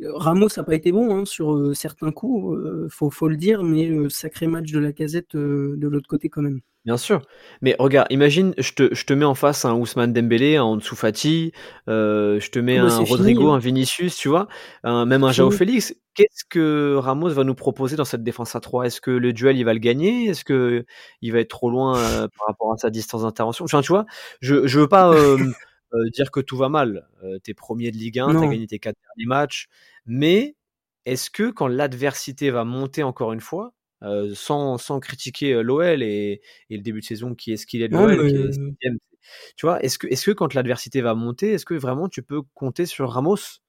[0.06, 3.64] Ramos n'a pas été bon hein, sur euh, certains coups, euh, faut, faut le dire,
[3.64, 6.62] mais euh, sacré match de la casette euh, de l'autre côté quand même.
[6.86, 7.22] Bien sûr.
[7.62, 10.96] Mais regarde, imagine, je te, je te mets en face un Ousmane Dembélé, un Ansu
[10.96, 11.52] Fati,
[11.90, 13.56] euh, je te mets Ah bah, un fini, Rodrigo, hein.
[13.56, 14.48] un Vinicius, tu vois,
[14.84, 15.52] un- même un Jao.
[15.52, 15.94] Félix.
[16.16, 19.58] Qu'est-ce que Ramos va nous proposer dans cette défense à 3 Est-ce que le duel,
[19.58, 20.26] il va le gagner?
[20.30, 20.86] Est-ce que
[21.22, 21.94] il va être trop loin
[22.38, 23.66] par rapport à sa distance d'intervention?
[23.66, 24.06] Enfin, tu vois,
[24.42, 25.14] je, je veux pas
[25.94, 27.08] euh, dire que tout va mal.
[27.24, 29.68] Euh, t'es premier de Ligue 1, t'as gagné tes quatre derniers matchs,
[30.06, 30.56] mais
[31.06, 33.74] est-ce que quand l'adversité va monter encore une fois,
[34.04, 37.82] euh, sans, sans critiquer l'OL et, et le début de saison qui est ce qu'il
[37.82, 38.92] est de Non, l'OL, mais- qui est
[39.56, 42.42] tu vois, est-ce que, est-ce que quand l'adversité va monter, est-ce que vraiment tu peux
[42.56, 43.60] compter sur Ramos?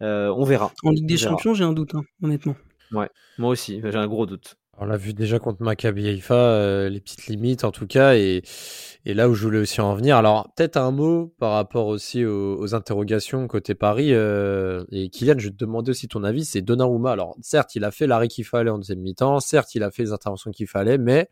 [0.00, 0.72] On verra.
[0.84, 1.16] En Ligue des.
[1.16, 2.54] Champions, j'ai un doute, hein, honnêtement.
[2.90, 3.08] Moi
[3.50, 4.56] aussi, j'ai un gros doute.
[4.82, 8.42] On l'a vu déjà contre Maccabi Haïfa, euh, les petites limites en tout cas, et,
[9.04, 10.16] et là où je voulais aussi en venir.
[10.16, 14.14] Alors peut-être un mot par rapport aussi aux, aux interrogations côté Paris.
[14.14, 17.12] euh, et Kylian, je vais te demander aussi ton avis, c'est Donnarumma.
[17.12, 20.04] Alors certes, il a fait l'arrêt qu'il fallait en deuxième mi-temps, certes, il a fait
[20.04, 21.28] les interventions qu'il fallait, mais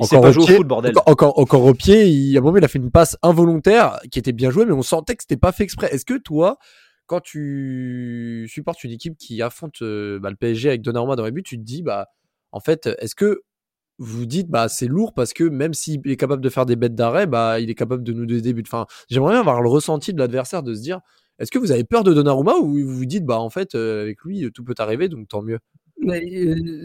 [0.00, 0.92] Il sait pas jouer au pied, foot, bordel.
[0.92, 3.98] encore, encore, encore au pied, il, à un moment, il a fait une passe involontaire
[4.10, 5.88] qui était bien jouée, mais on sentait que c'était pas fait exprès.
[5.92, 6.58] Est-ce que toi,
[7.06, 11.32] quand tu supportes une équipe qui affronte euh, bah, le PSG avec Donnarumma dans les
[11.32, 12.08] buts, tu te dis, bah,
[12.52, 13.42] en fait, est-ce que
[13.98, 16.94] vous dites, bah, c'est lourd parce que même s'il est capable de faire des bêtes
[16.94, 18.64] d'arrêt, bah, il est capable de nous donner des buts?
[18.66, 21.00] Enfin, j'aimerais bien avoir le ressenti de l'adversaire de se dire,
[21.38, 24.20] Est-ce que vous avez peur de Donnarumma ou vous vous dites, bah en fait, avec
[24.22, 25.58] lui, tout peut arriver, donc tant mieux?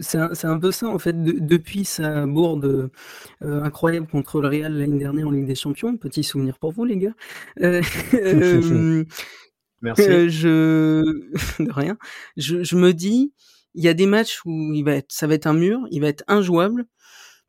[0.00, 1.14] C'est un, un, peu ça en fait.
[1.22, 2.90] depuis sa bourde
[3.40, 6.96] incroyable contre le Real l'année dernière en Ligue des Champions, petit souvenir pour vous les
[6.96, 7.14] gars.
[9.82, 10.28] Merci.
[10.28, 11.02] je
[11.62, 11.96] de rien.
[12.36, 13.32] Je, je me dis,
[13.74, 16.00] il y a des matchs où il va être, ça va être un mur, il
[16.00, 16.86] va être injouable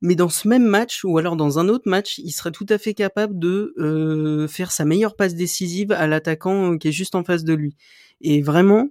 [0.02, 2.78] mais dans ce même match ou alors dans un autre match, il serait tout à
[2.78, 7.24] fait capable de euh, faire sa meilleure passe décisive à l'attaquant qui est juste en
[7.24, 7.76] face de lui.
[8.20, 8.90] Et vraiment,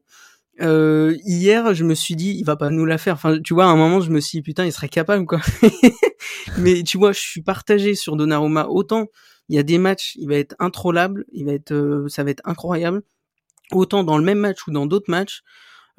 [0.61, 3.15] euh, hier, je me suis dit, il va pas nous la faire.
[3.15, 5.41] Enfin, tu vois, à un moment, je me suis dit, putain, il serait capable, quoi.
[6.59, 8.69] mais tu vois, je suis partagé sur Donnarumma.
[8.69, 9.09] Autant,
[9.49, 12.31] il y a des matchs, il va être introllable, il va être, euh, ça va
[12.31, 13.03] être incroyable.
[13.73, 15.43] Autant dans le même match ou dans d'autres matchs,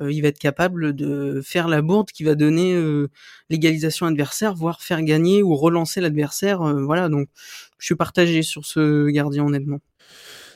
[0.02, 3.10] euh, il va être capable de faire la bourde qui va donner euh,
[3.50, 6.62] l'égalisation adversaire, voire faire gagner ou relancer l'adversaire.
[6.62, 7.28] Euh, voilà, donc
[7.78, 9.80] je suis partagé sur ce gardien honnêtement.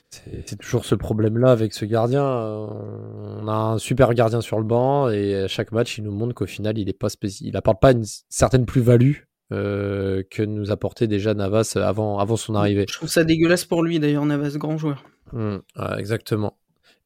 [0.09, 2.23] C'est toujours ce problème-là avec ce gardien.
[2.23, 6.33] On a un super gardien sur le banc et à chaque match, il nous montre
[6.33, 7.09] qu'au final, il est pas
[7.41, 9.15] il apporte pas une certaine plus-value
[9.49, 12.85] que nous apportait déjà Navas avant, avant son arrivée.
[12.87, 15.03] Je trouve ça dégueulasse pour lui d'ailleurs, Navas, grand joueur.
[15.33, 15.57] Mmh,
[15.97, 16.55] exactement.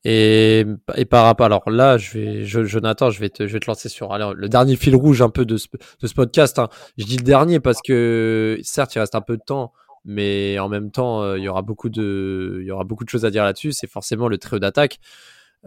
[0.06, 3.60] Et, et par rapport, alors là, je vais, je, Jonathan, je vais te, je vais
[3.60, 5.68] te lancer sur alors, le dernier fil rouge un peu de ce,
[6.02, 6.58] de ce podcast.
[6.58, 6.70] Hein.
[6.98, 9.74] Je dis le dernier parce que certes, il reste un peu de temps,
[10.06, 13.10] mais en même temps, euh, il y aura beaucoup de, il y aura beaucoup de
[13.10, 13.74] choses à dire là-dessus.
[13.74, 15.00] C'est forcément le trio d'attaque.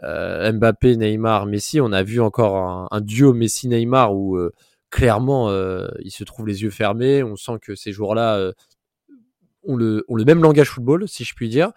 [0.03, 1.81] Euh, Mbappé, Neymar, Messi.
[1.81, 4.51] On a vu encore un, un duo Messi-Neymar où euh,
[4.89, 7.23] clairement, euh, il se trouve les yeux fermés.
[7.23, 8.53] On sent que ces joueurs-là
[9.65, 11.73] ont le, ont le même langage football, si je puis dire.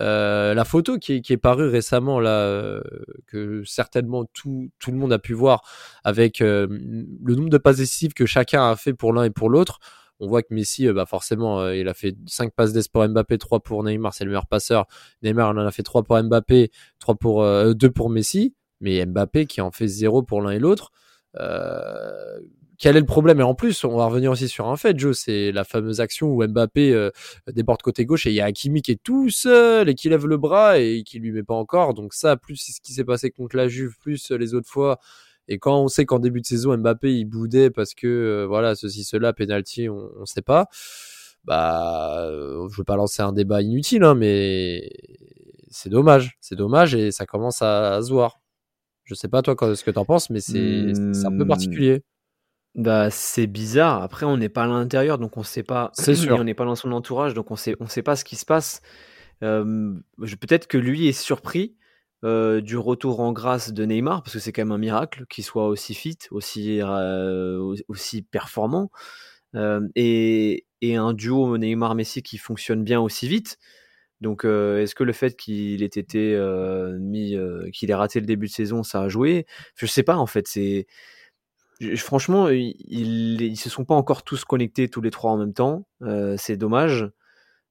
[0.00, 2.80] Euh, la photo qui est, parue récemment là, euh,
[3.26, 5.62] que certainement tout, tout, le monde a pu voir,
[6.04, 9.50] avec euh, le nombre de passes décisives que chacun a fait pour l'un et pour
[9.50, 9.78] l'autre,
[10.18, 13.60] on voit que Messi, bah forcément, il a fait 5 passes d'ess pour Mbappé, 3
[13.60, 14.86] pour Neymar, c'est le meilleur passeur.
[15.22, 19.62] Neymar, en a fait 3 pour Mbappé, 3 pour, 2 pour Messi, mais Mbappé qui
[19.62, 20.92] en fait 0 pour l'un et l'autre.
[22.80, 23.40] Quel est le problème?
[23.40, 26.28] Et en plus, on va revenir aussi sur un fait, Joe, c'est la fameuse action
[26.28, 27.10] où Mbappé euh,
[27.46, 30.26] déborde côté gauche et il y a Hakimi qui est tout seul et qui lève
[30.26, 31.92] le bras et qui lui met pas encore.
[31.92, 34.98] Donc ça, plus ce qui s'est passé contre la Juve, plus les autres fois.
[35.46, 38.74] Et quand on sait qu'en début de saison, Mbappé il boudait parce que euh, voilà
[38.74, 40.68] ceci cela, penalty, on, on sait pas.
[41.44, 44.90] Bah, euh, je veux pas lancer un débat inutile, hein, mais
[45.68, 48.40] c'est dommage, c'est dommage et ça commence à, se voir.
[49.04, 51.48] Je sais pas toi ce que t'en penses, mais c'est un peu hmm.
[51.48, 52.02] particulier.
[52.74, 54.02] Bah, c'est bizarre.
[54.02, 55.90] Après, on n'est pas à l'intérieur, donc on sait pas.
[55.94, 56.36] C'est sûr.
[56.38, 58.44] on n'est pas dans son entourage, donc on sait, on sait pas ce qui se
[58.44, 58.80] passe.
[59.40, 61.76] peut-être que lui est surpris
[62.22, 65.66] du retour en grâce de Neymar, parce que c'est quand même un miracle qu'il soit
[65.66, 66.80] aussi fit, aussi,
[67.88, 68.90] aussi performant,
[69.96, 73.58] et, et, un duo Neymar-Messi qui fonctionne bien aussi vite.
[74.20, 76.38] Donc, est-ce que le fait qu'il ait été
[77.00, 77.36] mis,
[77.72, 79.46] qu'il ait raté le début de saison, ça a joué?
[79.74, 80.46] Je sais pas en fait.
[80.46, 80.86] C'est
[81.96, 82.74] franchement, ils,
[83.40, 85.86] ils, se sont pas encore tous connectés tous les trois en même temps.
[86.02, 87.10] Euh, c'est dommage.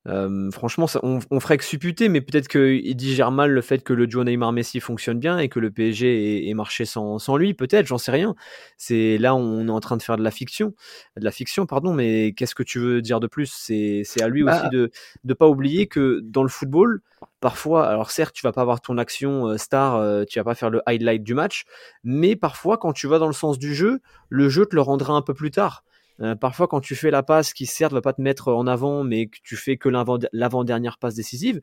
[0.07, 3.83] Euh, franchement, ça, on, on, ferait que supputer, mais peut-être qu'il digère mal le fait
[3.83, 7.53] que le duo Neymar-Messi fonctionne bien et que le PSG ait, marché sans, sans lui.
[7.53, 8.33] Peut-être, j'en sais rien.
[8.77, 10.73] C'est là, on est en train de faire de la fiction,
[11.17, 11.93] de la fiction, pardon.
[11.93, 13.51] Mais qu'est-ce que tu veux dire de plus?
[13.51, 14.89] C'est à lui bah aussi de
[15.25, 17.01] ne pas oublier que dans le football,
[17.41, 20.55] parfois, alors certes, tu vas pas avoir ton action euh, star, euh, tu vas pas
[20.55, 21.65] faire le highlight du match,
[22.03, 25.13] mais parfois, quand tu vas dans le sens du jeu, le jeu te le rendra
[25.13, 25.83] un peu plus tard.
[26.21, 29.03] Euh, parfois, quand tu fais la passe qui certes va pas te mettre en avant,
[29.03, 29.89] mais que tu fais que
[30.33, 31.61] l'avant-dernière passe décisive,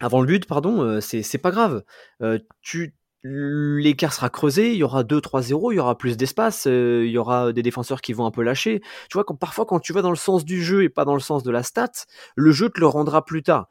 [0.00, 1.84] avant le but, pardon, c'est pas grave.
[2.62, 2.94] tu
[3.26, 7.54] l'écart sera creusé, il y aura 2-3-0, il y aura plus d'espace, il y aura
[7.54, 8.80] des défenseurs qui vont un peu lâcher.
[9.08, 11.14] Tu vois, quand, parfois quand tu vas dans le sens du jeu et pas dans
[11.14, 11.90] le sens de la stat,
[12.36, 13.68] le jeu te le rendra plus tard.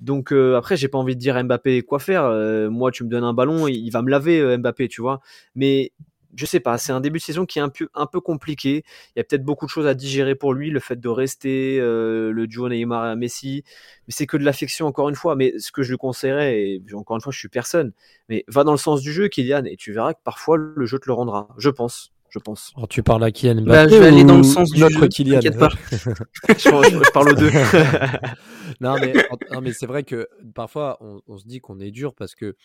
[0.00, 2.30] Donc après, j'ai pas envie de dire Mbappé quoi faire.
[2.70, 5.20] moi, tu me donnes un ballon, il va me laver Mbappé, tu vois.
[5.54, 5.92] Mais
[6.34, 8.84] je sais pas, c'est un début de saison qui est un peu, un peu compliqué.
[9.14, 11.78] Il y a peut-être beaucoup de choses à digérer pour lui, le fait de rester,
[11.80, 13.62] euh, le duo Neymar et Messi.
[14.06, 15.36] Mais c'est que de l'affection, encore une fois.
[15.36, 17.92] Mais ce que je lui conseillerais, et encore une fois, je suis personne,
[18.28, 20.98] mais va dans le sens du jeu, Kylian, et tu verras que parfois le jeu
[20.98, 21.48] te le rendra.
[21.58, 22.12] Je pense.
[22.28, 22.72] Je pense.
[22.76, 25.08] Alors, tu parles à Kylian bah, Je vais aller dans le sens du notre jeu,
[25.08, 25.40] Kylian.
[25.58, 25.70] Pas.
[25.90, 27.50] je, parle aux deux.
[28.80, 29.14] non, mais,
[29.62, 32.56] mais c'est vrai que parfois, on, on se dit qu'on est dur parce que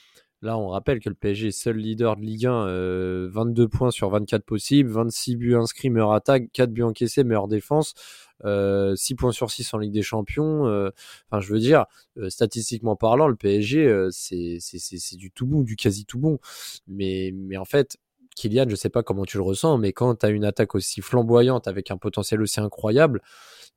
[0.43, 3.91] Là, on rappelle que le PSG est seul leader de Ligue 1, 22 euh, points
[3.91, 7.93] sur 24 possibles, 26 buts inscrits, meilleure attaque, 4 buts encaissés, meilleure défense,
[8.39, 10.65] 6 euh, points sur 6 en Ligue des Champions.
[10.65, 10.89] Euh,
[11.29, 11.85] enfin, je veux dire,
[12.29, 16.39] statistiquement parlant, le PSG, c'est du tout bon, du quasi tout bon.
[16.87, 17.97] Mais, mais en fait,
[18.35, 21.01] Kylian, je sais pas comment tu le ressens, mais quand tu as une attaque aussi
[21.01, 23.21] flamboyante avec un potentiel aussi incroyable,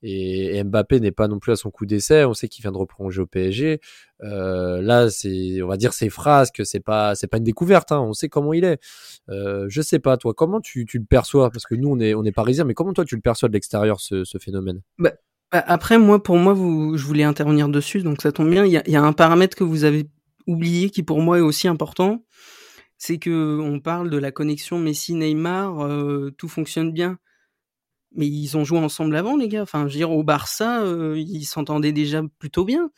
[0.06, 2.24] et, Mbappé n'est pas non plus à son coup d'essai.
[2.24, 3.80] On sait qu'il vient de reprolonger au PSG.
[4.22, 7.90] Euh, là, c'est, on va dire, c'est frasques, c'est pas, c'est pas une découverte.
[7.90, 8.00] Hein.
[8.00, 8.78] On sait comment il est.
[9.30, 11.50] Euh, je sais pas, toi, comment tu, tu le perçois?
[11.50, 13.54] Parce que nous, on est, on est parisiens, mais comment toi tu le perçois de
[13.54, 14.82] l'extérieur ce, ce phénomène?
[14.98, 15.12] Bah,
[15.50, 18.66] après, moi, pour moi, vous, je voulais intervenir dessus, donc ça tombe bien.
[18.66, 20.06] Il y a, y a un paramètre que vous avez
[20.46, 22.26] oublié qui pour moi est aussi important,
[22.98, 27.18] c'est que on parle de la connexion Messi-Neymar, euh, tout fonctionne bien
[28.14, 29.62] mais ils ont joué ensemble avant, les gars.
[29.62, 32.90] Enfin, je veux dire, au Barça, euh, ils s'entendaient déjà plutôt bien.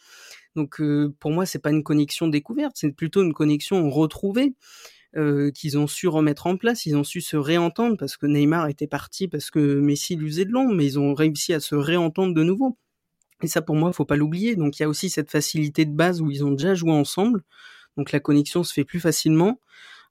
[0.55, 4.55] Donc, euh, pour moi, c'est pas une connexion découverte, c'est plutôt une connexion retrouvée
[5.16, 6.87] euh, qu'ils ont su remettre en place.
[6.87, 10.44] Ils ont su se réentendre parce que Neymar était parti parce que Messi lui faisait
[10.44, 12.79] de l'ombre, mais ils ont réussi à se réentendre de nouveau.
[13.42, 14.57] Et ça, pour moi, faut pas l'oublier.
[14.57, 17.42] Donc, il y a aussi cette facilité de base où ils ont déjà joué ensemble.
[17.96, 19.61] Donc, la connexion se fait plus facilement.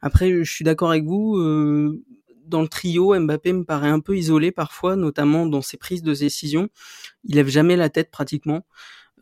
[0.01, 1.37] Après, je suis d'accord avec vous.
[1.37, 2.03] Euh,
[2.47, 6.13] dans le trio, Mbappé me paraît un peu isolé parfois, notamment dans ses prises de
[6.13, 6.69] décision.
[7.23, 8.65] Il lève jamais la tête pratiquement.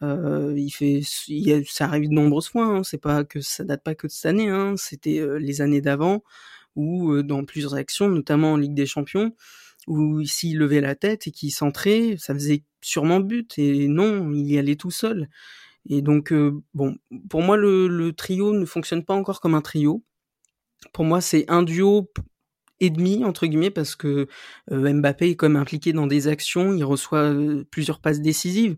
[0.02, 2.66] Euh, il fait, il ça arrive de nombreuses fois.
[2.66, 2.84] Hein.
[2.84, 4.50] C'est pas que ça date pas que de cette année.
[4.50, 4.76] Hein.
[4.78, 6.24] C'était euh, les années d'avant
[6.76, 9.34] ou euh, dans plusieurs actions, notamment en Ligue des Champions,
[9.88, 13.58] où s'il levait la tête et qu'il centrait, ça faisait sûrement but.
[13.60, 15.30] Et non, il y allait tout seul.
[15.90, 16.98] Et donc, euh, bon,
[17.30, 20.04] pour moi, le, le, trio ne fonctionne pas encore comme un trio.
[20.94, 22.10] Pour moi, c'est un duo
[22.80, 24.28] et demi entre guillemets parce que
[24.72, 27.34] euh, Mbappé est comme impliqué dans des actions, il reçoit
[27.72, 28.78] plusieurs passes décisives.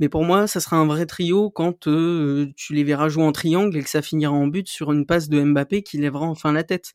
[0.00, 3.76] Mais pour moi, ça sera un vrai trio quand tu les verras jouer en triangle
[3.76, 6.64] et que ça finira en but sur une passe de Mbappé qui lèvera enfin la
[6.64, 6.94] tête.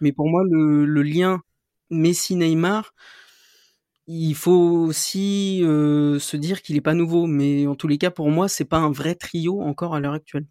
[0.00, 1.42] Mais pour moi, le, lien
[1.90, 2.94] Messi-Neymar,
[4.06, 8.30] il faut aussi se dire qu'il est pas nouveau, mais en tous les cas, pour
[8.30, 10.46] moi, c'est pas un vrai trio encore à l'heure actuelle.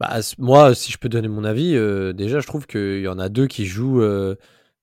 [0.00, 1.72] Bah, moi, si je peux donner mon avis,
[2.14, 4.00] déjà, je trouve qu'il y en a deux qui jouent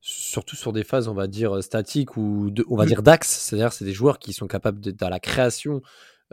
[0.01, 3.29] surtout sur des phases, on va dire, statiques ou on va dire d'axe.
[3.29, 5.81] C'est-à-dire, c'est des joueurs qui sont capables de, la création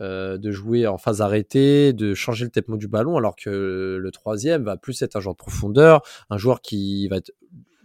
[0.01, 4.11] euh, de jouer en phase arrêtée, de changer le tempo du ballon, alors que le
[4.11, 7.33] troisième va plus être un joueur de profondeur, un joueur qui va être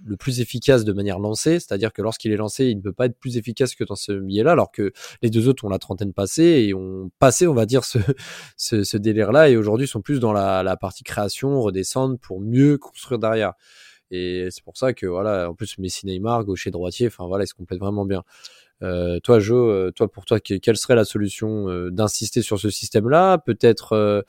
[0.05, 3.05] le plus efficace de manière lancée, c'est-à-dire que lorsqu'il est lancé, il ne peut pas
[3.05, 4.91] être plus efficace que dans ce biais-là, alors que
[5.21, 7.97] les deux autres ont la trentaine passée et ont passé, on va dire, ce,
[8.57, 12.77] ce, ce délire-là, et aujourd'hui sont plus dans la, la partie création, redescendre pour mieux
[12.77, 13.53] construire derrière.
[14.15, 17.47] Et c'est pour ça que voilà, en plus Messi, Neymar, gaucher, droitier, enfin voilà, ils
[17.47, 18.21] se complètent vraiment bien.
[18.83, 22.69] Euh, toi, Jo, euh, toi pour toi, quelle serait la solution euh, d'insister sur ce
[22.69, 23.39] système-là?
[23.39, 24.21] Peut-être, euh,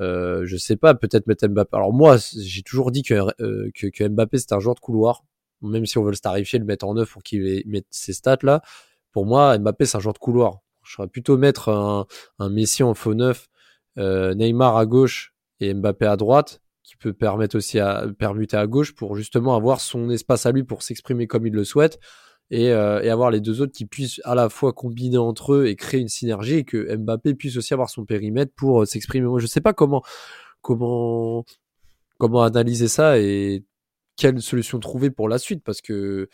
[0.00, 1.76] euh, je sais pas, peut-être mettre Mbappé.
[1.76, 5.24] Alors moi, j'ai toujours dit que, euh, que, que Mbappé c'est un joueur de couloir,
[5.60, 8.38] même si on veut le starifier, le mettre en œuvre pour qu'il mette ses stats
[8.42, 8.62] là.
[9.10, 10.58] Pour moi, Mbappé c'est un joueur de couloir.
[10.84, 12.06] Je serais plutôt mettre un,
[12.38, 13.48] un Messi en faux neuf,
[13.96, 18.94] Neymar à gauche et Mbappé à droite qui peut permettre aussi à permuter à gauche
[18.94, 21.98] pour justement avoir son espace à lui pour s'exprimer comme il le souhaite
[22.50, 25.66] et, euh, et, avoir les deux autres qui puissent à la fois combiner entre eux
[25.66, 29.26] et créer une synergie et que Mbappé puisse aussi avoir son périmètre pour euh, s'exprimer.
[29.26, 30.02] Moi, je sais pas comment
[30.62, 31.44] comment
[32.18, 33.64] comment analyser ça et
[34.16, 36.28] quelle solution trouver pour la suite parce que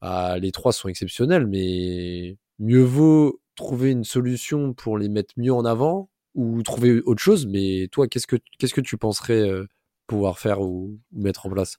[0.00, 5.52] bah, les trois sont exceptionnels, mais mieux vaut trouver une solution pour les mettre mieux
[5.52, 7.46] en avant ou trouver autre chose.
[7.46, 9.66] Mais toi, qu'est-ce que qu'est-ce que tu penserais euh,
[10.06, 11.78] pouvoir faire ou, mettre en place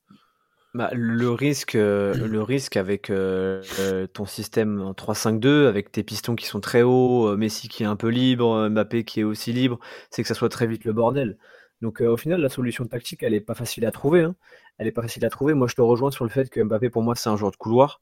[0.74, 6.04] bah, le risque, euh, le risque avec euh, euh, ton système en 3-5-2, avec tes
[6.04, 9.54] pistons qui sont très hauts, Messi qui est un peu libre, Mbappé qui est aussi
[9.54, 9.80] libre,
[10.12, 11.38] c'est que ça soit très vite le bordel.
[11.82, 14.22] Donc au final, la solution tactique, elle est pas facile à trouver.
[14.22, 14.36] Hein.
[14.78, 15.56] Elle est pas facile à trouver.
[15.56, 17.58] Moi, je te rejoins sur le fait que Mbappé, pour moi, c'est un joueur de
[17.58, 18.02] couloir.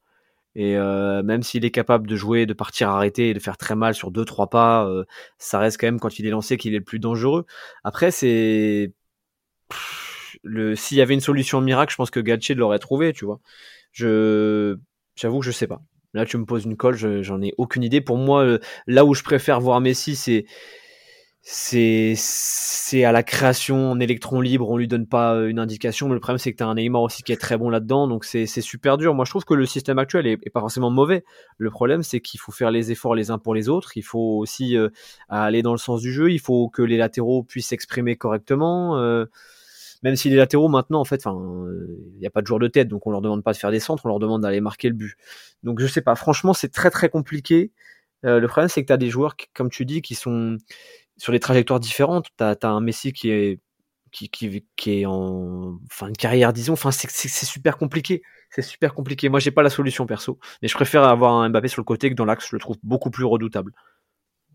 [0.54, 3.94] Et même s'il est capable de jouer, de partir arrêté et de faire très mal
[3.94, 4.88] sur deux trois pas,
[5.38, 7.44] ça reste quand même quand il est lancé qu'il est le plus dangereux.
[7.84, 8.92] Après, c'est
[10.76, 13.40] s'il y avait une solution miracle, je pense que Gatché l'aurait trouvé, tu vois.
[13.92, 14.76] Je,
[15.16, 15.82] j'avoue que je sais pas.
[16.14, 18.00] Là, tu me poses une colle, j'en ai aucune idée.
[18.00, 20.46] Pour moi, euh, là où je préfère voir Messi, c'est
[21.48, 26.08] c'est c'est à la création en électron libre, on lui donne pas euh, une indication,
[26.08, 28.08] mais le problème c'est que tu as un Neymar aussi qui est très bon là-dedans,
[28.08, 29.14] donc c'est super dur.
[29.14, 31.24] Moi je trouve que le système actuel est, pas forcément mauvais.
[31.58, 34.38] Le problème c'est qu'il faut faire les efforts les uns pour les autres, il faut
[34.38, 34.88] aussi euh,
[35.28, 38.98] aller dans le sens du jeu, il faut que les latéraux puissent s'exprimer correctement.
[38.98, 39.26] Euh,
[40.02, 42.88] même si les latéraux maintenant, en fait, il n'y a pas de joueur de tête,
[42.88, 44.94] donc on leur demande pas de faire des centres, on leur demande d'aller marquer le
[44.94, 45.16] but.
[45.62, 47.72] Donc je sais pas, franchement, c'est très très compliqué.
[48.24, 50.58] Euh, le problème, c'est que tu as des joueurs, qui, comme tu dis, qui sont
[51.16, 52.28] sur des trajectoires différentes.
[52.38, 53.60] Tu as, un Messi qui est
[54.12, 56.72] qui, qui, qui, est en fin de carrière, disons.
[56.74, 58.22] Enfin, c'est super compliqué.
[58.50, 59.28] C'est super compliqué.
[59.28, 62.10] Moi, j'ai pas la solution perso, mais je préfère avoir un Mbappé sur le côté
[62.10, 63.72] que dans l'axe, je le trouve beaucoup plus redoutable.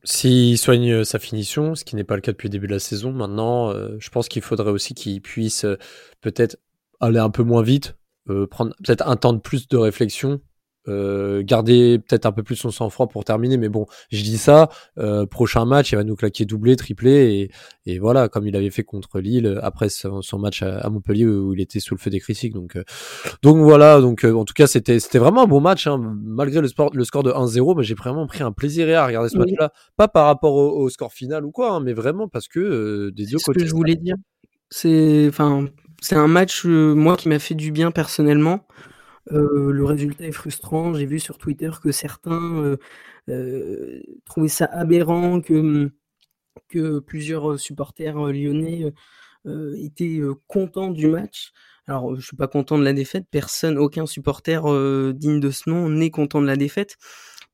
[0.03, 2.73] S'il soigne euh, sa finition, ce qui n'est pas le cas depuis le début de
[2.73, 5.77] la saison, maintenant, euh, je pense qu'il faudrait aussi qu'il puisse euh,
[6.21, 6.57] peut-être
[6.99, 7.95] aller un peu moins vite,
[8.51, 10.39] prendre peut-être un temps de plus de réflexion
[10.87, 13.57] euh, garder peut-être un peu plus son sang-froid pour terminer.
[13.57, 14.69] Mais bon, je dis ça.
[14.97, 17.49] Euh, prochain match, il va nous claquer doublé, triplé,
[17.85, 21.53] et, et voilà, comme il avait fait contre Lille après son, match à, Montpellier où
[21.53, 22.53] il était sous le feu des critiques.
[22.53, 22.83] Donc, euh,
[23.43, 24.01] donc voilà.
[24.01, 27.03] Donc en tout cas, c'était c'était vraiment un bon match, hein, malgré le, sport, le
[27.03, 27.77] score de 1-0.
[27.77, 31.13] Mais j'ai vraiment pris un plaisir à regarder ce match-là, pas par rapport au, score
[31.13, 33.59] final ou quoi, hein, mais vraiment parce que des deux côtés.
[33.59, 34.15] Ce que je voulais dire,
[34.69, 35.67] c'est enfin
[36.01, 38.65] c'est un match moi qui m'a fait du bien personnellement
[39.31, 40.93] euh, le résultat est frustrant.
[40.93, 42.77] J'ai vu sur Twitter que certains euh,
[43.29, 45.91] euh, trouvaient ça aberrant que,
[47.05, 48.93] plusieurs supporters lyonnais
[49.77, 51.51] étaient contents du match.
[51.87, 53.25] Alors, je suis pas content de la défaite.
[53.29, 54.61] Personne, aucun supporter
[55.13, 56.97] digne de ce nom n'est content de la défaite.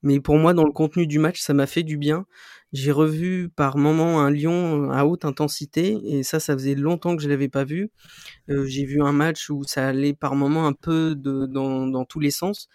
[0.04, 2.26] Mais pour moi, dans le contenu du match, ça m'a fait du bien.
[2.74, 7.24] J'ai revu par moments un Lyon à haute intensité et ça, ça faisait longtemps que
[7.24, 7.92] je l'avais pas vu.
[8.50, 12.20] Euh, j'ai vu un match où ça allait par moments un peu dans, dans tous
[12.20, 12.70] les sens.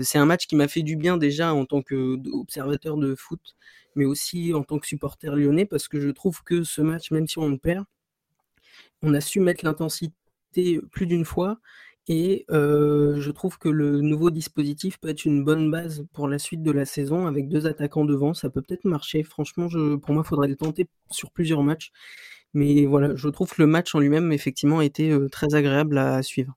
[0.00, 3.56] C'est un match qui m'a fait du bien déjà en tant qu'observateur de foot,
[3.96, 7.26] mais aussi en tant que supporter lyonnais parce que je trouve que ce match, même
[7.28, 7.84] si on perd,
[9.02, 11.60] on a su mettre l'intensité plus d'une fois
[12.08, 16.62] et je trouve que le nouveau dispositif peut être une bonne base pour la suite
[16.62, 18.34] de la saison avec deux attaquants devant.
[18.34, 19.22] Ça peut peut-être marcher.
[19.22, 21.90] Franchement, pour moi, il faudrait le tenter sur plusieurs matchs.
[22.54, 26.22] Mais voilà, je trouve que le match en lui-même, effectivement, a été très agréable à
[26.22, 26.54] suivre.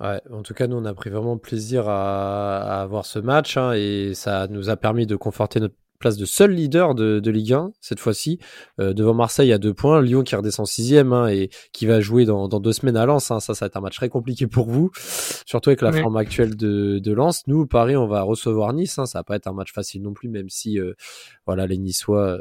[0.00, 3.56] Ouais, en tout cas, nous, on a pris vraiment plaisir à, à voir ce match
[3.56, 7.54] hein, et ça nous a permis de conforter notre place de seul leader de, Ligue
[7.54, 8.38] 1 cette fois-ci
[8.78, 12.26] euh, devant Marseille à deux points, Lyon qui redescend sixième hein, et qui va jouer
[12.26, 13.30] dans, deux semaines à Lens.
[13.30, 13.40] Hein.
[13.40, 14.90] Ça, ça va être un match très compliqué pour vous,
[15.46, 17.46] surtout avec la forme actuelle de, de Lens.
[17.46, 18.98] Nous, Paris, on va recevoir Nice.
[18.98, 19.06] Hein.
[19.06, 20.92] Ça va pas être un match facile non plus, même si euh,
[21.46, 22.38] voilà les Niçois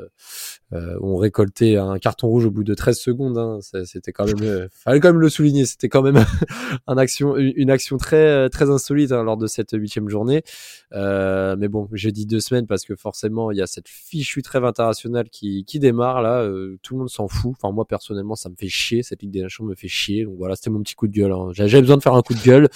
[0.74, 3.38] euh, ont récolté un carton rouge au bout de 13 secondes.
[3.38, 3.60] Hein.
[3.86, 5.66] C'était quand même, fallait quand même le souligner.
[5.66, 6.24] C'était quand même
[6.88, 10.44] un action, une action très très insolite lors de cette huitième journée.
[10.92, 14.66] mais bon, j'ai dit deux semaines parce que forcément il y a cette fichue trêve
[14.66, 16.42] internationale qui, qui démarre là.
[16.42, 17.54] Euh, tout le monde s'en fout.
[17.58, 19.04] Enfin, moi personnellement, ça me fait chier.
[19.04, 20.26] Cette Ligue des Nations me fait chier.
[20.26, 21.32] Donc voilà, c'était mon petit coup de gueule.
[21.32, 21.50] Hein.
[21.54, 22.70] J'avais besoin de faire un coup de gueule.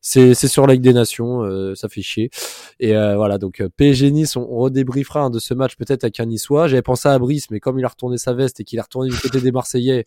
[0.00, 2.30] C'est sur la Ligue des Nations, euh, ça fait chier.
[2.80, 6.26] Et euh, voilà, donc PSG Nice, on, redébriefera un de ce match peut-être avec un
[6.26, 6.68] Niçois.
[6.68, 9.10] J'avais pensé à Brice, mais comme il a retourné sa veste et qu'il est retourné
[9.10, 10.04] du côté des Marseillais.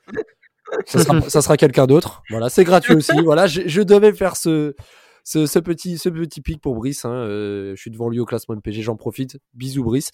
[0.86, 2.24] Ça sera, ça sera quelqu'un d'autre.
[2.30, 3.20] Voilà, c'est gratuit aussi.
[3.24, 4.76] Voilà, je, je devais faire ce,
[5.26, 7.04] ce, petit, ce petit pic pour Brice.
[7.06, 9.40] Hein, euh, je suis devant lui au classement MPG, j'en profite.
[9.54, 10.12] Bisous Brice.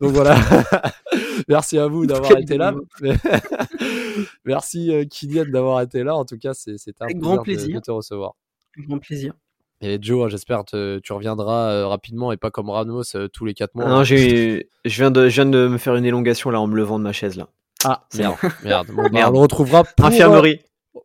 [0.00, 0.36] Donc voilà.
[1.48, 2.74] Merci à vous d'avoir été là.
[4.44, 6.16] Merci euh, Kylian d'avoir été là.
[6.16, 8.34] En tout cas, c'était un grand plaisir de, te recevoir.
[8.78, 9.34] Grand plaisir.
[9.80, 13.02] Et Joe, j'espère que tu reviendras euh, rapidement et pas comme Ramos
[13.32, 13.86] tous les 4 mois.
[13.86, 14.14] Non, je
[14.84, 17.12] viens, de, je viens de me faire une élongation là en me levant de ma
[17.12, 17.48] chaise là.
[17.84, 18.36] Ah, merde.
[18.62, 18.88] merde.
[18.92, 20.60] Bon, bah, on le retrouvera pour, Infirmerie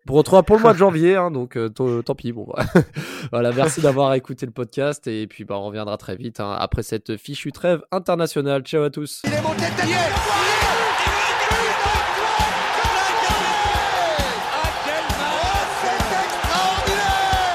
[0.05, 2.31] pour retrouver pour le mois de janvier, hein, donc euh, tant pis.
[2.31, 2.63] Bon, bah.
[3.31, 6.83] voilà, merci d'avoir écouté le podcast et puis bah, on reviendra très vite hein, après
[6.83, 8.63] cette fichue trêve internationale.
[8.63, 9.21] Ciao à tous.
[9.25, 9.65] Il est monté